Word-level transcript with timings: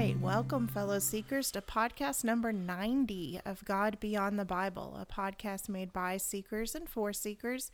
Right. 0.00 0.18
Welcome, 0.18 0.66
fellow 0.66 0.98
seekers, 0.98 1.50
to 1.50 1.60
podcast 1.60 2.24
number 2.24 2.54
90 2.54 3.38
of 3.44 3.62
God 3.66 4.00
Beyond 4.00 4.38
the 4.38 4.46
Bible, 4.46 4.96
a 4.98 5.04
podcast 5.04 5.68
made 5.68 5.92
by 5.92 6.16
seekers 6.16 6.74
and 6.74 6.88
for 6.88 7.12
seekers. 7.12 7.70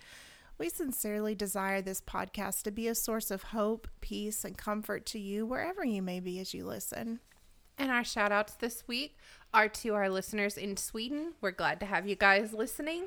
We 0.58 0.69
sincerely 0.69 1.36
desire 1.36 1.80
this 1.80 2.00
podcast 2.00 2.64
to 2.64 2.72
be 2.72 2.88
a 2.88 2.97
source 2.97 3.30
of 3.30 3.44
hope, 3.44 3.86
peace, 4.00 4.44
and 4.44 4.58
comfort 4.58 5.06
to 5.06 5.20
you 5.20 5.47
wherever 5.47 5.84
you 5.84 6.02
may 6.02 6.19
be 6.19 6.41
as 6.41 6.52
you 6.52 6.66
listen. 6.66 7.20
And 7.78 7.92
our 7.92 8.02
shout 8.02 8.32
outs 8.32 8.54
this 8.54 8.82
week 8.88 9.16
are 9.54 9.69
to 9.69 9.94
our 9.94 10.10
listeners 10.10 10.58
in 10.58 10.77
Sweden. 10.77 11.34
We're 11.41 11.52
glad 11.52 11.78
to 11.78 11.86
have 11.86 12.08
you 12.08 12.16
guys 12.16 12.52
listening. 12.52 13.04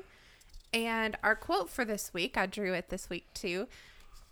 And 0.72 1.18
our 1.22 1.36
quote 1.36 1.68
for 1.68 1.84
this 1.84 2.14
week, 2.14 2.38
I 2.38 2.46
drew 2.46 2.72
it 2.72 2.88
this 2.88 3.10
week 3.10 3.26
too, 3.34 3.68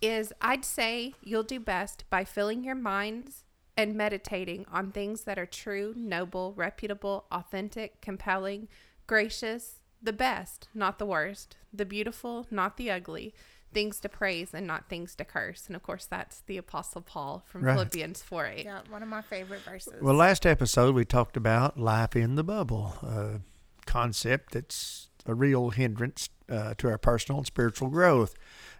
is 0.01 0.33
I'd 0.41 0.65
say 0.65 1.13
you'll 1.21 1.43
do 1.43 1.59
best 1.59 2.05
by 2.09 2.23
filling 2.23 2.63
your 2.63 2.73
minds 2.73 3.43
and 3.79 3.95
meditating 3.95 4.65
on 4.69 4.91
things 4.91 5.23
that 5.23 5.39
are 5.39 5.45
true, 5.45 5.93
noble, 5.95 6.53
reputable, 6.57 7.23
authentic, 7.31 8.01
compelling, 8.01 8.67
gracious, 9.07 9.79
the 10.03 10.11
best, 10.11 10.67
not 10.73 10.99
the 10.99 11.05
worst, 11.05 11.55
the 11.71 11.85
beautiful, 11.85 12.45
not 12.51 12.75
the 12.75 12.91
ugly, 12.91 13.33
things 13.73 14.01
to 14.01 14.09
praise 14.09 14.53
and 14.53 14.67
not 14.67 14.89
things 14.89 15.15
to 15.15 15.23
curse. 15.23 15.65
And 15.67 15.77
of 15.77 15.83
course, 15.83 16.05
that's 16.05 16.41
the 16.41 16.57
Apostle 16.57 17.01
Paul 17.01 17.41
from 17.45 17.63
Right. 17.63 17.73
Philippians 17.73 18.21
4 18.21 18.45
8. 18.47 18.65
Yeah, 18.65 18.81
one 18.89 19.01
of 19.01 19.07
my 19.07 19.21
favorite 19.21 19.61
verses. 19.61 20.01
Well, 20.01 20.15
last 20.15 20.45
episode 20.45 20.93
we 20.93 21.05
talked 21.05 21.37
about 21.37 21.79
life 21.79 22.17
in 22.17 22.35
the 22.35 22.43
bubble, 22.43 22.95
a 23.01 23.39
concept 23.85 24.53
that's 24.53 25.07
a 25.25 25.33
real 25.33 25.69
hindrance 25.69 26.27
uh, 26.49 26.73
to 26.79 26.89
our 26.89 26.97
personal 26.97 27.39
and 27.39 27.47
spiritual 27.47 27.87
growth. 27.87 28.33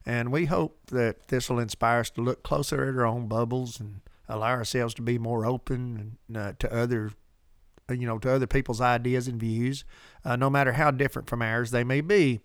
And 0.06 0.30
we 0.30 0.48
hope 0.48 0.88
that 0.88 1.30
this 1.30 1.50
will 1.50 1.60
inspire 1.60 2.02
us 2.02 2.10
to 2.12 2.22
look 2.22 2.44
closer 2.44 2.84
at 2.84 2.96
our 2.96 3.06
own 3.06 3.28
bubbles 3.28 3.80
and 3.80 4.02
allow 4.30 4.52
ourselves 4.52 4.94
to 4.94 5.02
be 5.02 5.18
more 5.18 5.46
open 5.46 6.18
and, 6.30 6.38
uh, 6.38 6.54
to 6.60 6.74
other, 6.74 7.12
uh, 7.90 7.94
you 7.94 8.08
know, 8.08 8.20
to 8.20 8.32
other 8.32 8.48
people's 8.48 8.80
ideas 8.80 9.28
and 9.28 9.40
views, 9.40 9.84
uh, 10.24 10.36
no 10.36 10.50
matter 10.50 10.74
how 10.74 10.92
different 10.92 11.30
from 11.30 11.42
ours 11.42 11.72
they 11.72 11.84
may 11.84 12.00
be. 12.02 12.40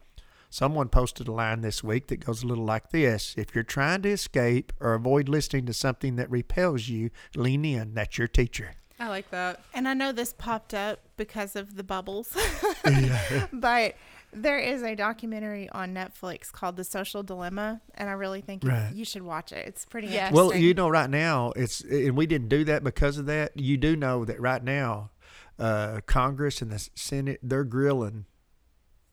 Someone 0.50 0.88
posted 0.88 1.26
a 1.28 1.32
line 1.32 1.62
this 1.62 1.82
week 1.82 2.06
that 2.08 2.24
goes 2.24 2.42
a 2.42 2.46
little 2.46 2.64
like 2.64 2.90
this 2.90 3.34
If 3.36 3.54
you're 3.54 3.64
trying 3.64 4.02
to 4.02 4.10
escape 4.10 4.72
or 4.80 4.94
avoid 4.94 5.28
listening 5.28 5.66
to 5.66 5.72
something 5.72 6.16
that 6.16 6.30
repels 6.30 6.88
you, 6.88 7.10
lean 7.34 7.64
in. 7.64 7.94
That's 7.94 8.18
your 8.18 8.28
teacher. 8.28 8.76
I 9.00 9.08
like 9.08 9.30
that. 9.30 9.60
And 9.74 9.88
I 9.88 9.94
know 9.94 10.12
this 10.12 10.32
popped 10.32 10.72
up 10.72 11.00
because 11.16 11.56
of 11.56 11.74
the 11.76 11.82
bubbles, 11.82 12.36
but 13.52 13.96
there 14.34 14.58
is 14.58 14.82
a 14.82 14.94
documentary 14.94 15.68
on 15.70 15.94
Netflix 15.94 16.50
called 16.52 16.76
The 16.76 16.84
Social 16.84 17.22
Dilemma, 17.22 17.80
and 17.94 18.08
I 18.08 18.12
really 18.12 18.40
think 18.40 18.64
you- 18.64 18.70
Right. 18.70 18.92
you 18.92 19.04
should 19.04 19.22
watch 19.22 19.52
it. 19.52 19.66
It's 19.66 19.84
pretty 19.86 20.08
Yes. 20.08 20.28
interesting. 20.30 20.34
Well, 20.48 20.56
you 20.56 20.74
know, 20.74 20.88
right 20.88 21.08
now 21.10 21.52
it's 21.56 21.80
and 21.82 22.16
we 22.16 22.26
didn't 22.26 22.48
do 22.48 22.64
that 22.64 22.82
because 22.84 23.18
of 23.18 23.26
that. 23.26 23.56
You 23.58 23.76
do 23.76 23.96
know 23.96 24.24
that 24.24 24.40
right 24.40 24.62
now, 24.62 25.10
uh, 25.58 26.00
Congress 26.06 26.60
and 26.60 26.70
the 26.70 26.88
Senate 26.94 27.38
they're 27.42 27.64
grilling 27.64 28.26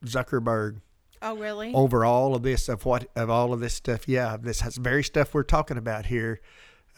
Zuckerberg 0.05 0.81
oh, 1.21 1.35
really? 1.37 1.73
over 1.73 2.03
all 2.03 2.35
of 2.35 2.43
this 2.43 2.67
of 2.67 2.85
what 2.85 3.07
of 3.15 3.29
all 3.29 3.53
of 3.53 3.59
this 3.59 3.73
stuff. 3.75 4.07
Yeah, 4.07 4.37
this 4.37 4.61
has 4.61 4.77
very 4.77 5.03
stuff 5.03 5.33
we're 5.33 5.43
talking 5.43 5.77
about 5.77 6.07
here. 6.07 6.41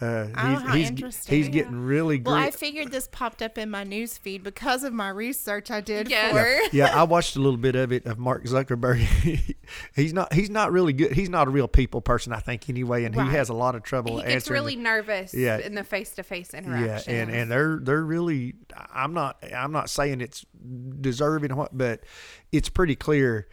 Uh, 0.03 0.27
Oh, 0.35 0.39
how 0.59 0.73
he's, 0.75 0.89
interesting. 0.89 1.35
he's 1.37 1.49
getting 1.49 1.75
really 1.75 2.17
good. 2.17 2.27
Well, 2.31 2.35
I 2.35 2.51
figured 2.51 2.91
this 2.91 3.07
popped 3.11 3.41
up 3.41 3.57
in 3.57 3.69
my 3.69 3.83
news 3.83 4.17
feed 4.17 4.43
because 4.43 4.83
of 4.83 4.91
my 4.93 5.09
research 5.09 5.71
I 5.71 5.81
did 5.81 6.09
Yes. 6.09 6.31
for. 6.31 6.75
yeah, 6.75 6.99
I 6.99 7.03
watched 7.15 7.35
a 7.35 7.39
little 7.39 7.57
bit 7.57 7.75
of 7.75 7.91
it 7.91 8.05
of 8.05 8.19
Mark 8.19 8.43
Zuckerberg. 8.45 9.55
he's 9.95 10.13
not 10.13 10.33
he's 10.33 10.49
not 10.49 10.71
really 10.71 10.93
good. 10.93 11.13
He's 11.13 11.29
not 11.29 11.47
a 11.47 11.51
real 11.51 11.67
people 11.67 12.01
person, 12.01 12.33
I 12.33 12.39
think, 12.39 12.69
anyway, 12.69 13.05
and 13.05 13.15
Right. 13.15 13.29
he 13.29 13.35
has 13.35 13.49
a 13.49 13.53
lot 13.53 13.75
of 13.75 13.83
trouble 13.83 14.17
He 14.17 14.23
gets 14.23 14.33
answering. 14.35 14.57
the- 14.59 14.61
really 14.65 14.75
nervous 14.75 15.33
Yeah. 15.33 15.57
in 15.57 15.75
the 15.75 15.83
face 15.83 16.11
to 16.15 16.23
face 16.23 16.53
interaction. 16.53 17.13
Yeah, 17.13 17.21
and 17.21 17.31
and 17.31 17.51
they're 17.51 17.79
they're 17.81 18.03
really. 18.03 18.55
I'm 18.93 19.13
not 19.13 19.43
I'm 19.55 19.71
not 19.71 19.89
saying 19.89 20.21
it's 20.21 20.45
deserving, 21.01 21.55
what, 21.55 21.77
but 21.77 22.01
it's 22.51 22.69
pretty 22.69 22.95
clear. 22.95 23.47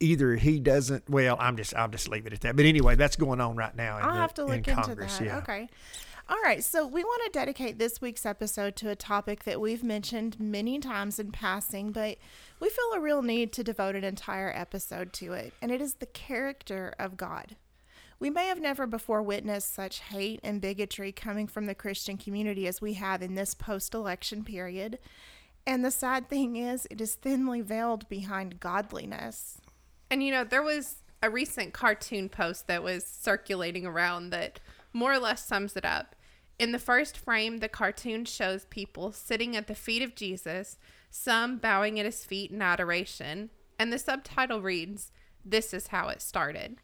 Either 0.00 0.34
he 0.36 0.58
doesn't. 0.58 1.08
Well, 1.10 1.36
I'm 1.38 1.56
just 1.56 1.74
I'll 1.76 1.88
just 1.88 2.08
leave 2.08 2.26
it 2.26 2.32
at 2.32 2.40
that. 2.40 2.56
But 2.56 2.64
anyway, 2.64 2.96
that's 2.96 3.16
going 3.16 3.40
on 3.40 3.54
right 3.56 3.74
now. 3.76 3.98
In 3.98 4.04
I'll 4.04 4.14
the- 4.14 4.20
have 4.20 4.34
to 4.34 4.42
in 4.42 4.48
look 4.48 4.56
into 4.68 4.74
Congress, 4.82 5.18
that. 5.18 5.24
Yeah. 5.24 5.38
Okay. 5.38 5.68
All 6.28 6.40
right. 6.42 6.62
So 6.64 6.86
we 6.86 7.02
want 7.04 7.22
to 7.24 7.30
dedicate 7.38 7.78
this 7.78 8.00
week's 8.00 8.24
episode 8.24 8.76
to 8.76 8.88
a 8.88 8.96
topic 8.96 9.44
that 9.44 9.60
we've 9.60 9.82
mentioned 9.84 10.38
many 10.40 10.78
times 10.78 11.18
in 11.18 11.32
passing, 11.32 11.92
but 11.92 12.18
we 12.60 12.68
feel 12.70 12.92
a 12.94 13.00
real 13.00 13.20
need 13.22 13.52
to 13.54 13.64
devote 13.64 13.94
an 13.96 14.04
entire 14.04 14.52
episode 14.54 15.12
to 15.14 15.32
it, 15.32 15.52
and 15.60 15.70
it 15.70 15.80
is 15.80 15.94
the 15.94 16.06
character 16.06 16.94
of 16.98 17.16
God. 17.16 17.56
We 18.20 18.30
may 18.30 18.46
have 18.48 18.60
never 18.60 18.86
before 18.86 19.22
witnessed 19.22 19.74
such 19.74 20.00
hate 20.00 20.40
and 20.42 20.60
bigotry 20.60 21.10
coming 21.10 21.46
from 21.46 21.66
the 21.66 21.74
Christian 21.74 22.16
community 22.18 22.66
as 22.66 22.80
we 22.80 22.92
have 22.94 23.22
in 23.22 23.34
this 23.34 23.54
post 23.54 23.94
election 23.94 24.44
period. 24.44 24.98
And 25.66 25.84
the 25.84 25.90
sad 25.90 26.28
thing 26.28 26.56
is, 26.56 26.86
it 26.90 27.00
is 27.00 27.14
thinly 27.14 27.60
veiled 27.62 28.08
behind 28.10 28.60
godliness. 28.60 29.58
And 30.10 30.22
you 30.22 30.32
know, 30.32 30.44
there 30.44 30.62
was 30.62 30.96
a 31.22 31.30
recent 31.30 31.72
cartoon 31.72 32.28
post 32.28 32.66
that 32.66 32.82
was 32.82 33.04
circulating 33.04 33.86
around 33.86 34.30
that 34.30 34.60
more 34.92 35.12
or 35.12 35.18
less 35.18 35.46
sums 35.46 35.76
it 35.76 35.84
up. 35.84 36.16
In 36.58 36.72
the 36.72 36.78
first 36.78 37.16
frame, 37.16 37.58
the 37.58 37.68
cartoon 37.68 38.24
shows 38.24 38.64
people 38.66 39.12
sitting 39.12 39.56
at 39.56 39.66
the 39.66 39.74
feet 39.74 40.02
of 40.02 40.14
Jesus, 40.14 40.78
some 41.10 41.58
bowing 41.58 41.98
at 41.98 42.06
his 42.06 42.24
feet 42.24 42.50
in 42.50 42.60
adoration, 42.60 43.50
and 43.78 43.92
the 43.92 43.98
subtitle 43.98 44.60
reads, 44.60 45.12
This 45.44 45.72
is 45.72 45.88
how 45.88 46.08
it 46.08 46.20
started. 46.20 46.78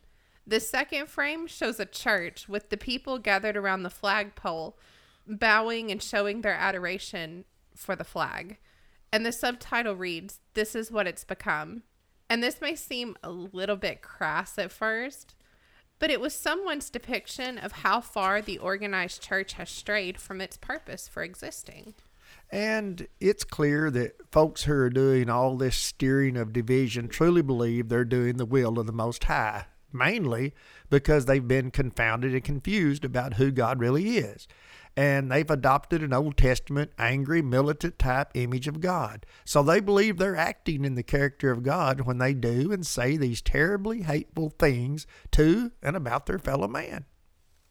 The 0.47 0.61
second 0.61 1.09
frame 1.09 1.47
shows 1.47 1.81
a 1.81 1.87
church 1.87 2.49
with 2.49 2.71
the 2.71 2.77
people 2.77 3.19
gathered 3.19 3.57
around 3.57 3.83
the 3.83 3.91
flagpole, 3.91 4.79
bowing 5.27 5.91
and 5.91 6.03
showing 6.03 6.41
their 6.41 6.55
adoration 6.55 7.45
for 7.75 7.97
the 7.97 8.05
flag. 8.05 8.59
And 9.13 9.27
the 9.27 9.33
subtitle 9.33 9.97
reads, 9.97 10.41
This 10.55 10.75
is 10.75 10.93
what 10.93 11.07
it's 11.07 11.25
become. 11.25 11.83
And 12.29 12.43
this 12.43 12.61
may 12.61 12.75
seem 12.75 13.17
a 13.23 13.31
little 13.31 13.77
bit 13.77 14.03
crass 14.03 14.59
at 14.59 14.73
first, 14.73 15.35
but 15.99 16.11
it 16.11 16.21
was 16.21 16.35
someone's 16.35 16.91
depiction 16.91 17.59
of 17.59 17.73
how 17.73 18.01
far 18.01 18.43
the 18.43 18.59
organized 18.59 19.23
church 19.23 19.55
has 19.55 19.71
strayed 19.71 20.19
from 20.19 20.41
its 20.41 20.57
purpose 20.57 21.09
for 21.09 21.23
existing. 21.23 21.95
And 22.51 23.07
it's 23.21 23.45
clear 23.45 23.91
that 23.91 24.31
folks 24.31 24.65
who 24.65 24.73
are 24.73 24.91
doing 24.91 25.29
all 25.29 25.57
this 25.57 25.77
steering 25.77 26.37
of 26.37 26.53
division 26.53 27.09
truly 27.09 27.43
believe 27.43 27.89
they're 27.89 28.05
doing 28.05 28.37
the 28.37 28.45
will 28.45 28.79
of 28.79 28.87
the 28.87 28.93
Most 28.93 29.25
High, 29.25 29.67
mainly 29.93 30.55
because 30.91 31.25
they've 31.25 31.47
been 31.47 31.71
confounded 31.71 32.35
and 32.35 32.45
confused 32.45 33.05
about 33.05 33.35
who 33.35 33.51
God 33.51 33.81
really 33.81 34.19
is. 34.19 34.47
And 34.97 35.31
they've 35.31 35.51
adopted 35.51 36.03
an 36.03 36.15
Old 36.15 36.39
Testament, 36.39 36.91
angry, 36.99 37.43
militant 37.43 37.99
type 37.99 38.31
image 38.35 38.67
of 38.67 38.81
God. 38.81 39.27
So 39.45 39.63
they 39.63 39.81
believe 39.81 40.17
they're 40.17 40.37
acting 40.37 40.87
in 40.87 40.95
the 40.95 41.03
character 41.03 41.51
of 41.51 41.63
God 41.63 42.03
when 42.03 42.17
they 42.17 42.33
do 42.33 42.73
and 42.73 42.87
say 42.87 43.17
these 43.17 43.43
terribly 43.43 44.03
hateful 44.03 44.51
things 44.51 45.07
to 45.33 45.73
and 45.83 45.97
about 45.97 46.25
their 46.25 46.39
fellow 46.39 46.67
man. 46.67 47.05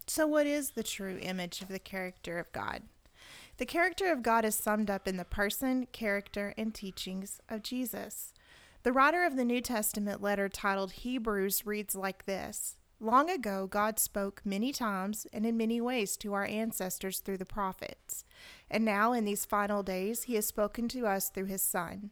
So, 0.07 0.27
what 0.27 0.45
is 0.45 0.71
the 0.71 0.83
true 0.83 1.17
image 1.19 1.63
of 1.63 1.67
the 1.67 1.79
character 1.79 2.37
of 2.37 2.51
God? 2.51 2.83
The 3.57 3.65
character 3.65 4.11
of 4.11 4.21
God 4.21 4.45
is 4.45 4.53
summed 4.53 4.89
up 4.89 5.07
in 5.07 5.17
the 5.17 5.25
person, 5.25 5.87
character, 5.91 6.53
and 6.57 6.75
teachings 6.75 7.39
of 7.49 7.63
Jesus. 7.63 8.33
The 8.83 8.93
writer 8.93 9.23
of 9.23 9.35
the 9.35 9.45
New 9.45 9.61
Testament 9.61 10.21
letter 10.21 10.47
titled 10.47 10.91
Hebrews 10.91 11.65
reads 11.65 11.95
like 11.95 12.25
this 12.25 12.75
Long 13.05 13.29
ago, 13.29 13.67
God 13.67 13.99
spoke 13.99 14.41
many 14.43 14.71
times 14.71 15.27
and 15.31 15.45
in 15.45 15.55
many 15.55 15.79
ways 15.79 16.17
to 16.17 16.33
our 16.33 16.45
ancestors 16.45 17.19
through 17.19 17.37
the 17.37 17.45
prophets. 17.45 18.25
And 18.67 18.83
now, 18.83 19.13
in 19.13 19.25
these 19.25 19.45
final 19.45 19.83
days, 19.83 20.23
He 20.23 20.33
has 20.33 20.47
spoken 20.47 20.87
to 20.87 21.05
us 21.05 21.29
through 21.29 21.45
His 21.45 21.61
Son. 21.61 22.09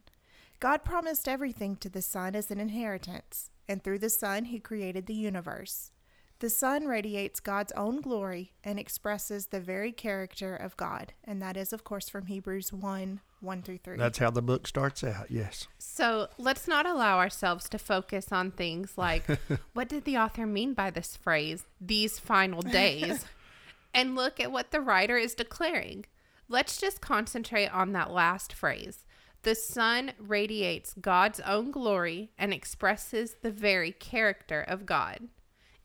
God 0.60 0.84
promised 0.84 1.26
everything 1.26 1.74
to 1.78 1.88
the 1.88 2.00
Son 2.00 2.36
as 2.36 2.48
an 2.52 2.60
inheritance, 2.60 3.50
and 3.68 3.82
through 3.82 3.98
the 3.98 4.08
Son, 4.08 4.44
He 4.44 4.60
created 4.60 5.06
the 5.06 5.14
universe. 5.14 5.90
The 6.40 6.50
Son 6.50 6.86
radiates 6.86 7.38
God's 7.40 7.72
own 7.72 8.00
glory 8.00 8.52
and 8.64 8.78
expresses 8.78 9.46
the 9.46 9.60
very 9.60 9.92
character 9.92 10.56
of 10.56 10.76
God. 10.76 11.12
And 11.22 11.40
that 11.40 11.56
is, 11.56 11.72
of 11.72 11.84
course, 11.84 12.08
from 12.08 12.26
Hebrews 12.26 12.72
1 12.72 13.20
1 13.40 13.62
through 13.62 13.78
3. 13.78 13.98
That's 13.98 14.18
how 14.18 14.30
the 14.30 14.42
book 14.42 14.66
starts 14.66 15.04
out, 15.04 15.30
yes. 15.30 15.68
So 15.78 16.28
let's 16.38 16.66
not 16.66 16.86
allow 16.86 17.18
ourselves 17.18 17.68
to 17.68 17.78
focus 17.78 18.32
on 18.32 18.50
things 18.50 18.96
like 18.96 19.24
what 19.74 19.88
did 19.88 20.04
the 20.04 20.16
author 20.16 20.46
mean 20.46 20.72
by 20.72 20.90
this 20.90 21.16
phrase, 21.16 21.64
these 21.80 22.18
final 22.18 22.62
days, 22.62 23.26
and 23.94 24.16
look 24.16 24.40
at 24.40 24.50
what 24.50 24.70
the 24.70 24.80
writer 24.80 25.18
is 25.18 25.34
declaring. 25.34 26.06
Let's 26.48 26.80
just 26.80 27.00
concentrate 27.00 27.68
on 27.68 27.92
that 27.92 28.10
last 28.10 28.52
phrase. 28.52 29.04
The 29.42 29.54
Son 29.54 30.12
radiates 30.18 30.94
God's 30.94 31.40
own 31.40 31.70
glory 31.70 32.30
and 32.38 32.52
expresses 32.52 33.36
the 33.42 33.50
very 33.50 33.92
character 33.92 34.62
of 34.62 34.86
God 34.86 35.28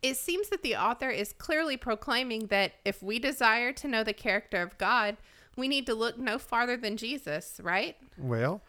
it 0.01 0.17
seems 0.17 0.49
that 0.49 0.63
the 0.63 0.75
author 0.75 1.09
is 1.09 1.33
clearly 1.33 1.77
proclaiming 1.77 2.47
that 2.47 2.73
if 2.85 3.03
we 3.03 3.19
desire 3.19 3.71
to 3.73 3.87
know 3.87 4.03
the 4.03 4.13
character 4.13 4.61
of 4.61 4.77
God, 4.77 5.17
we 5.57 5.67
need 5.67 5.85
to 5.87 5.93
look 5.93 6.17
no 6.17 6.37
farther 6.37 6.77
than 6.77 6.97
Jesus, 6.97 7.59
right? 7.63 7.97
Well, 8.17 8.61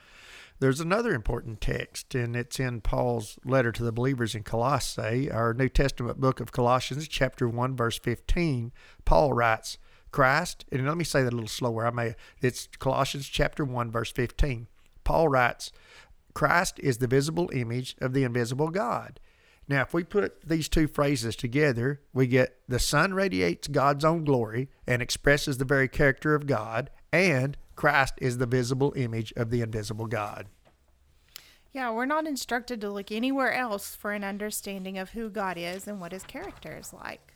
there's 0.58 0.80
another 0.80 1.14
important 1.14 1.60
text, 1.60 2.14
and 2.14 2.34
it's 2.36 2.60
in 2.60 2.80
Paul's 2.80 3.38
letter 3.44 3.72
to 3.72 3.82
the 3.82 3.92
believers 3.92 4.34
in 4.34 4.42
Colossae, 4.42 5.30
our 5.30 5.54
New 5.54 5.68
Testament 5.68 6.20
book 6.20 6.40
of 6.40 6.52
Colossians, 6.52 7.08
chapter 7.08 7.48
1, 7.48 7.76
verse 7.76 7.98
15. 7.98 8.72
Paul 9.04 9.32
writes, 9.32 9.78
Christ, 10.10 10.64
and 10.72 10.86
let 10.86 10.96
me 10.96 11.04
say 11.04 11.22
that 11.22 11.32
a 11.32 11.36
little 11.36 11.48
slower. 11.48 11.86
I 11.86 11.90
may 11.90 12.14
it's 12.42 12.68
Colossians 12.78 13.28
chapter 13.28 13.64
1, 13.64 13.90
verse 13.92 14.10
15. 14.10 14.66
Paul 15.04 15.28
writes, 15.28 15.70
Christ 16.34 16.78
is 16.80 16.98
the 16.98 17.06
visible 17.06 17.48
image 17.52 17.96
of 18.00 18.12
the 18.12 18.24
invisible 18.24 18.68
God 18.68 19.20
now, 19.70 19.82
if 19.82 19.94
we 19.94 20.02
put 20.02 20.42
these 20.42 20.68
two 20.68 20.88
phrases 20.88 21.36
together, 21.36 22.00
we 22.12 22.26
get 22.26 22.56
the 22.66 22.80
Son 22.80 23.14
radiates 23.14 23.68
God's 23.68 24.04
own 24.04 24.24
glory 24.24 24.68
and 24.84 25.00
expresses 25.00 25.58
the 25.58 25.64
very 25.64 25.86
character 25.86 26.34
of 26.34 26.48
God, 26.48 26.90
and 27.12 27.56
Christ 27.76 28.14
is 28.18 28.38
the 28.38 28.46
visible 28.46 28.92
image 28.96 29.32
of 29.36 29.50
the 29.50 29.60
invisible 29.60 30.08
God. 30.08 30.48
Yeah, 31.72 31.92
we're 31.92 32.04
not 32.04 32.26
instructed 32.26 32.80
to 32.80 32.90
look 32.90 33.12
anywhere 33.12 33.52
else 33.52 33.94
for 33.94 34.10
an 34.10 34.24
understanding 34.24 34.98
of 34.98 35.10
who 35.10 35.30
God 35.30 35.56
is 35.56 35.86
and 35.86 36.00
what 36.00 36.10
his 36.10 36.24
character 36.24 36.76
is 36.76 36.92
like. 36.92 37.34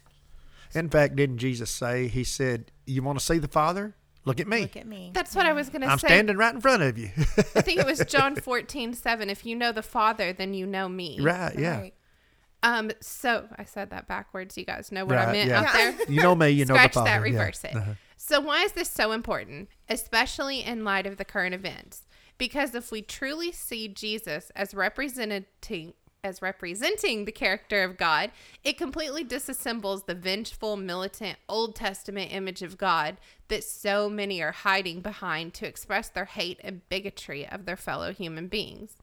In 0.74 0.90
fact, 0.90 1.14
didn't 1.14 1.38
Jesus 1.38 1.70
say, 1.70 2.08
He 2.08 2.24
said, 2.24 2.72
You 2.84 3.04
want 3.04 3.20
to 3.20 3.24
see 3.24 3.38
the 3.38 3.46
Father? 3.46 3.94
Look 4.24 4.40
at 4.40 4.48
me. 4.48 4.62
Look 4.62 4.76
at 4.76 4.88
me. 4.88 5.12
That's 5.14 5.36
what 5.36 5.46
I 5.46 5.52
was 5.52 5.68
going 5.68 5.82
to 5.82 5.86
say. 5.86 5.92
I'm 5.92 5.98
standing 5.98 6.36
right 6.36 6.52
in 6.52 6.60
front 6.60 6.82
of 6.82 6.98
you. 6.98 7.10
I 7.54 7.60
think 7.60 7.78
it 7.78 7.86
was 7.86 8.02
John 8.08 8.34
14, 8.34 8.94
7. 8.94 9.30
If 9.30 9.46
you 9.46 9.54
know 9.54 9.70
the 9.70 9.82
Father, 9.82 10.32
then 10.32 10.52
you 10.52 10.66
know 10.66 10.88
me. 10.88 11.20
Right, 11.20 11.56
yeah. 11.56 11.90
Um, 12.64 12.90
so 13.00 13.46
I 13.56 13.64
said 13.64 13.90
that 13.90 14.08
backwards. 14.08 14.56
You 14.56 14.64
guys 14.64 14.90
know 14.90 15.04
what 15.04 15.16
right, 15.16 15.28
I 15.28 15.32
meant 15.32 15.50
yeah. 15.50 15.60
out 15.60 15.72
there. 15.74 15.94
You 16.08 16.22
know 16.22 16.34
me. 16.34 16.48
You 16.48 16.64
know 16.64 16.74
Scratch 16.74 16.94
that. 16.94 17.22
Reverse 17.22 17.60
yeah. 17.62 17.70
it. 17.70 17.76
Uh-huh. 17.76 17.92
So 18.16 18.40
why 18.40 18.64
is 18.64 18.72
this 18.72 18.90
so 18.90 19.12
important, 19.12 19.68
especially 19.88 20.64
in 20.64 20.82
light 20.82 21.06
of 21.06 21.18
the 21.18 21.26
current 21.26 21.54
events? 21.54 22.06
Because 22.38 22.74
if 22.74 22.90
we 22.90 23.02
truly 23.02 23.52
see 23.52 23.86
Jesus 23.86 24.50
as 24.56 24.72
representing 24.74 25.44
as 26.24 26.40
representing 26.40 27.26
the 27.26 27.32
character 27.32 27.84
of 27.84 27.98
God, 27.98 28.30
it 28.64 28.78
completely 28.78 29.26
disassembles 29.26 30.06
the 30.06 30.14
vengeful, 30.14 30.74
militant 30.74 31.38
Old 31.50 31.76
Testament 31.76 32.32
image 32.32 32.62
of 32.62 32.78
God 32.78 33.18
that 33.48 33.62
so 33.62 34.08
many 34.08 34.40
are 34.42 34.52
hiding 34.52 35.02
behind 35.02 35.52
to 35.54 35.66
express 35.66 36.08
their 36.08 36.24
hate 36.24 36.58
and 36.64 36.88
bigotry 36.88 37.46
of 37.46 37.66
their 37.66 37.76
fellow 37.76 38.10
human 38.10 38.48
beings. 38.48 38.96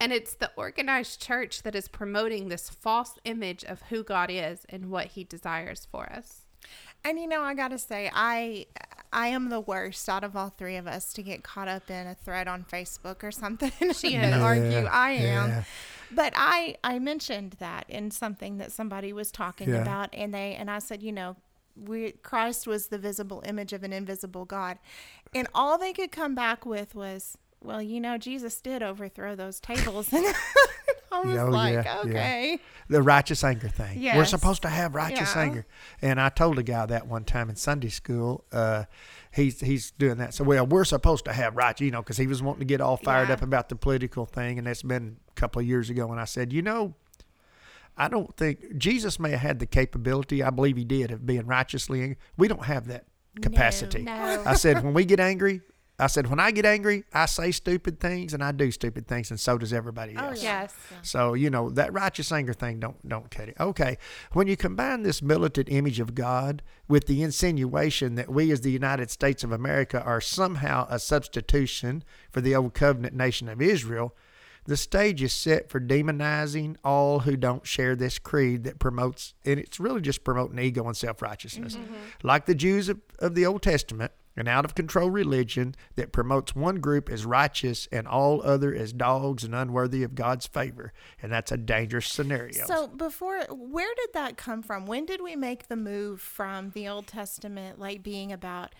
And 0.00 0.12
it's 0.12 0.34
the 0.34 0.50
organized 0.56 1.22
church 1.22 1.62
that 1.62 1.74
is 1.74 1.88
promoting 1.88 2.48
this 2.48 2.68
false 2.68 3.18
image 3.24 3.64
of 3.64 3.82
who 3.82 4.02
God 4.02 4.28
is 4.30 4.66
and 4.68 4.90
what 4.90 5.08
he 5.08 5.24
desires 5.24 5.86
for 5.90 6.12
us. 6.12 6.44
And 7.04 7.18
you 7.18 7.26
know, 7.26 7.42
I 7.42 7.54
got 7.54 7.68
to 7.68 7.78
say 7.78 8.10
I 8.12 8.66
I 9.12 9.28
am 9.28 9.50
the 9.50 9.60
worst 9.60 10.08
out 10.08 10.24
of 10.24 10.34
all 10.34 10.48
three 10.48 10.76
of 10.76 10.86
us 10.86 11.12
to 11.12 11.22
get 11.22 11.42
caught 11.42 11.68
up 11.68 11.90
in 11.90 12.06
a 12.06 12.14
thread 12.14 12.48
on 12.48 12.64
Facebook 12.64 13.22
or 13.22 13.30
something 13.30 13.72
she 13.92 14.14
and 14.14 14.34
argue. 14.34 14.86
I 14.86 15.12
am. 15.12 15.48
Yeah. 15.50 15.64
But 16.10 16.32
I 16.36 16.76
I 16.82 16.98
mentioned 16.98 17.56
that 17.58 17.84
in 17.88 18.10
something 18.10 18.58
that 18.58 18.72
somebody 18.72 19.12
was 19.12 19.30
talking 19.30 19.68
yeah. 19.68 19.82
about 19.82 20.10
and 20.14 20.34
they 20.34 20.54
and 20.54 20.70
I 20.70 20.78
said, 20.78 21.02
you 21.02 21.12
know, 21.12 21.36
we 21.76 22.12
Christ 22.22 22.66
was 22.66 22.88
the 22.88 22.98
visible 22.98 23.42
image 23.46 23.72
of 23.72 23.82
an 23.82 23.92
invisible 23.92 24.46
God. 24.46 24.78
And 25.34 25.48
all 25.54 25.76
they 25.76 25.92
could 25.92 26.10
come 26.12 26.34
back 26.34 26.64
with 26.64 26.94
was 26.94 27.36
well, 27.64 27.82
you 27.82 28.00
know, 28.00 28.18
Jesus 28.18 28.60
did 28.60 28.82
overthrow 28.82 29.34
those 29.34 29.60
tables. 29.60 30.12
And 30.12 30.24
I 31.12 31.20
was 31.20 31.38
oh, 31.38 31.48
like, 31.48 31.74
yeah, 31.74 32.00
okay. 32.00 32.50
Yeah. 32.52 32.56
The 32.88 33.02
righteous 33.02 33.42
anger 33.44 33.68
thing. 33.68 34.00
Yes. 34.00 34.16
We're 34.16 34.24
supposed 34.24 34.62
to 34.62 34.68
have 34.68 34.94
righteous 34.94 35.34
yeah. 35.34 35.42
anger. 35.42 35.66
And 36.02 36.20
I 36.20 36.28
told 36.28 36.58
a 36.58 36.62
guy 36.62 36.86
that 36.86 37.06
one 37.06 37.24
time 37.24 37.48
in 37.48 37.56
Sunday 37.56 37.88
school. 37.88 38.44
Uh, 38.52 38.84
he's 39.32 39.60
he's 39.60 39.90
doing 39.92 40.18
that. 40.18 40.34
So, 40.34 40.44
well, 40.44 40.66
we're 40.66 40.84
supposed 40.84 41.24
to 41.26 41.32
have 41.32 41.56
right, 41.56 41.78
you 41.80 41.90
know, 41.90 42.02
because 42.02 42.16
he 42.16 42.26
was 42.26 42.42
wanting 42.42 42.60
to 42.60 42.66
get 42.66 42.80
all 42.80 42.96
fired 42.96 43.30
up 43.30 43.42
about 43.42 43.68
the 43.68 43.76
political 43.76 44.26
thing. 44.26 44.58
And 44.58 44.66
that's 44.66 44.82
been 44.82 45.16
a 45.28 45.32
couple 45.32 45.60
of 45.60 45.66
years 45.66 45.90
ago. 45.90 46.10
And 46.10 46.20
I 46.20 46.24
said, 46.24 46.52
you 46.52 46.62
know, 46.62 46.94
I 47.96 48.08
don't 48.08 48.36
think 48.36 48.76
Jesus 48.76 49.20
may 49.20 49.30
have 49.30 49.40
had 49.40 49.58
the 49.60 49.66
capability, 49.66 50.42
I 50.42 50.50
believe 50.50 50.76
he 50.76 50.84
did, 50.84 51.10
of 51.10 51.24
being 51.26 51.46
righteously 51.46 52.00
angry. 52.02 52.18
We 52.36 52.48
don't 52.48 52.64
have 52.64 52.88
that 52.88 53.06
capacity. 53.40 54.02
No, 54.02 54.12
no. 54.12 54.42
I 54.44 54.54
said, 54.54 54.82
when 54.82 54.94
we 54.94 55.04
get 55.04 55.20
angry, 55.20 55.60
I 55.96 56.08
said, 56.08 56.28
when 56.28 56.40
I 56.40 56.50
get 56.50 56.66
angry, 56.66 57.04
I 57.12 57.26
say 57.26 57.52
stupid 57.52 58.00
things 58.00 58.34
and 58.34 58.42
I 58.42 58.50
do 58.50 58.72
stupid 58.72 59.06
things, 59.06 59.30
and 59.30 59.38
so 59.38 59.58
does 59.58 59.72
everybody 59.72 60.16
oh, 60.16 60.26
else. 60.26 60.40
Oh, 60.40 60.42
yes. 60.42 60.74
So 61.02 61.34
you 61.34 61.50
know 61.50 61.70
that 61.70 61.92
righteous 61.92 62.32
anger 62.32 62.52
thing 62.52 62.80
don't 62.80 63.08
don't 63.08 63.30
cut 63.30 63.48
it. 63.48 63.56
Okay, 63.60 63.98
when 64.32 64.48
you 64.48 64.56
combine 64.56 65.02
this 65.02 65.22
militant 65.22 65.68
image 65.70 66.00
of 66.00 66.16
God 66.16 66.62
with 66.88 67.06
the 67.06 67.22
insinuation 67.22 68.16
that 68.16 68.28
we, 68.28 68.50
as 68.50 68.62
the 68.62 68.72
United 68.72 69.10
States 69.10 69.44
of 69.44 69.52
America, 69.52 70.02
are 70.02 70.20
somehow 70.20 70.86
a 70.90 70.98
substitution 70.98 72.02
for 72.32 72.40
the 72.40 72.56
old 72.56 72.74
covenant 72.74 73.14
nation 73.14 73.48
of 73.48 73.62
Israel, 73.62 74.16
the 74.64 74.76
stage 74.76 75.22
is 75.22 75.32
set 75.32 75.70
for 75.70 75.78
demonizing 75.78 76.74
all 76.82 77.20
who 77.20 77.36
don't 77.36 77.66
share 77.66 77.94
this 77.94 78.18
creed 78.18 78.64
that 78.64 78.80
promotes, 78.80 79.34
and 79.44 79.60
it's 79.60 79.78
really 79.78 80.00
just 80.00 80.24
promoting 80.24 80.58
ego 80.58 80.84
and 80.88 80.96
self 80.96 81.22
righteousness, 81.22 81.76
mm-hmm. 81.76 81.94
like 82.24 82.46
the 82.46 82.54
Jews 82.56 82.88
of, 82.88 83.00
of 83.20 83.36
the 83.36 83.46
Old 83.46 83.62
Testament 83.62 84.10
an 84.36 84.48
out 84.48 84.64
of 84.64 84.74
control 84.74 85.10
religion 85.10 85.74
that 85.96 86.12
promotes 86.12 86.54
one 86.54 86.76
group 86.76 87.08
as 87.08 87.24
righteous 87.24 87.88
and 87.92 88.06
all 88.06 88.42
other 88.42 88.74
as 88.74 88.92
dogs 88.92 89.44
and 89.44 89.54
unworthy 89.54 90.02
of 90.02 90.14
God's 90.14 90.46
favor. 90.46 90.92
And 91.22 91.32
that's 91.32 91.52
a 91.52 91.56
dangerous 91.56 92.08
scenario. 92.08 92.66
So, 92.66 92.88
before, 92.88 93.40
where 93.50 93.94
did 93.96 94.10
that 94.14 94.36
come 94.36 94.62
from? 94.62 94.86
When 94.86 95.06
did 95.06 95.22
we 95.22 95.36
make 95.36 95.68
the 95.68 95.76
move 95.76 96.20
from 96.20 96.70
the 96.70 96.88
Old 96.88 97.06
Testament, 97.06 97.78
like 97.78 98.02
being 98.02 98.32
about? 98.32 98.74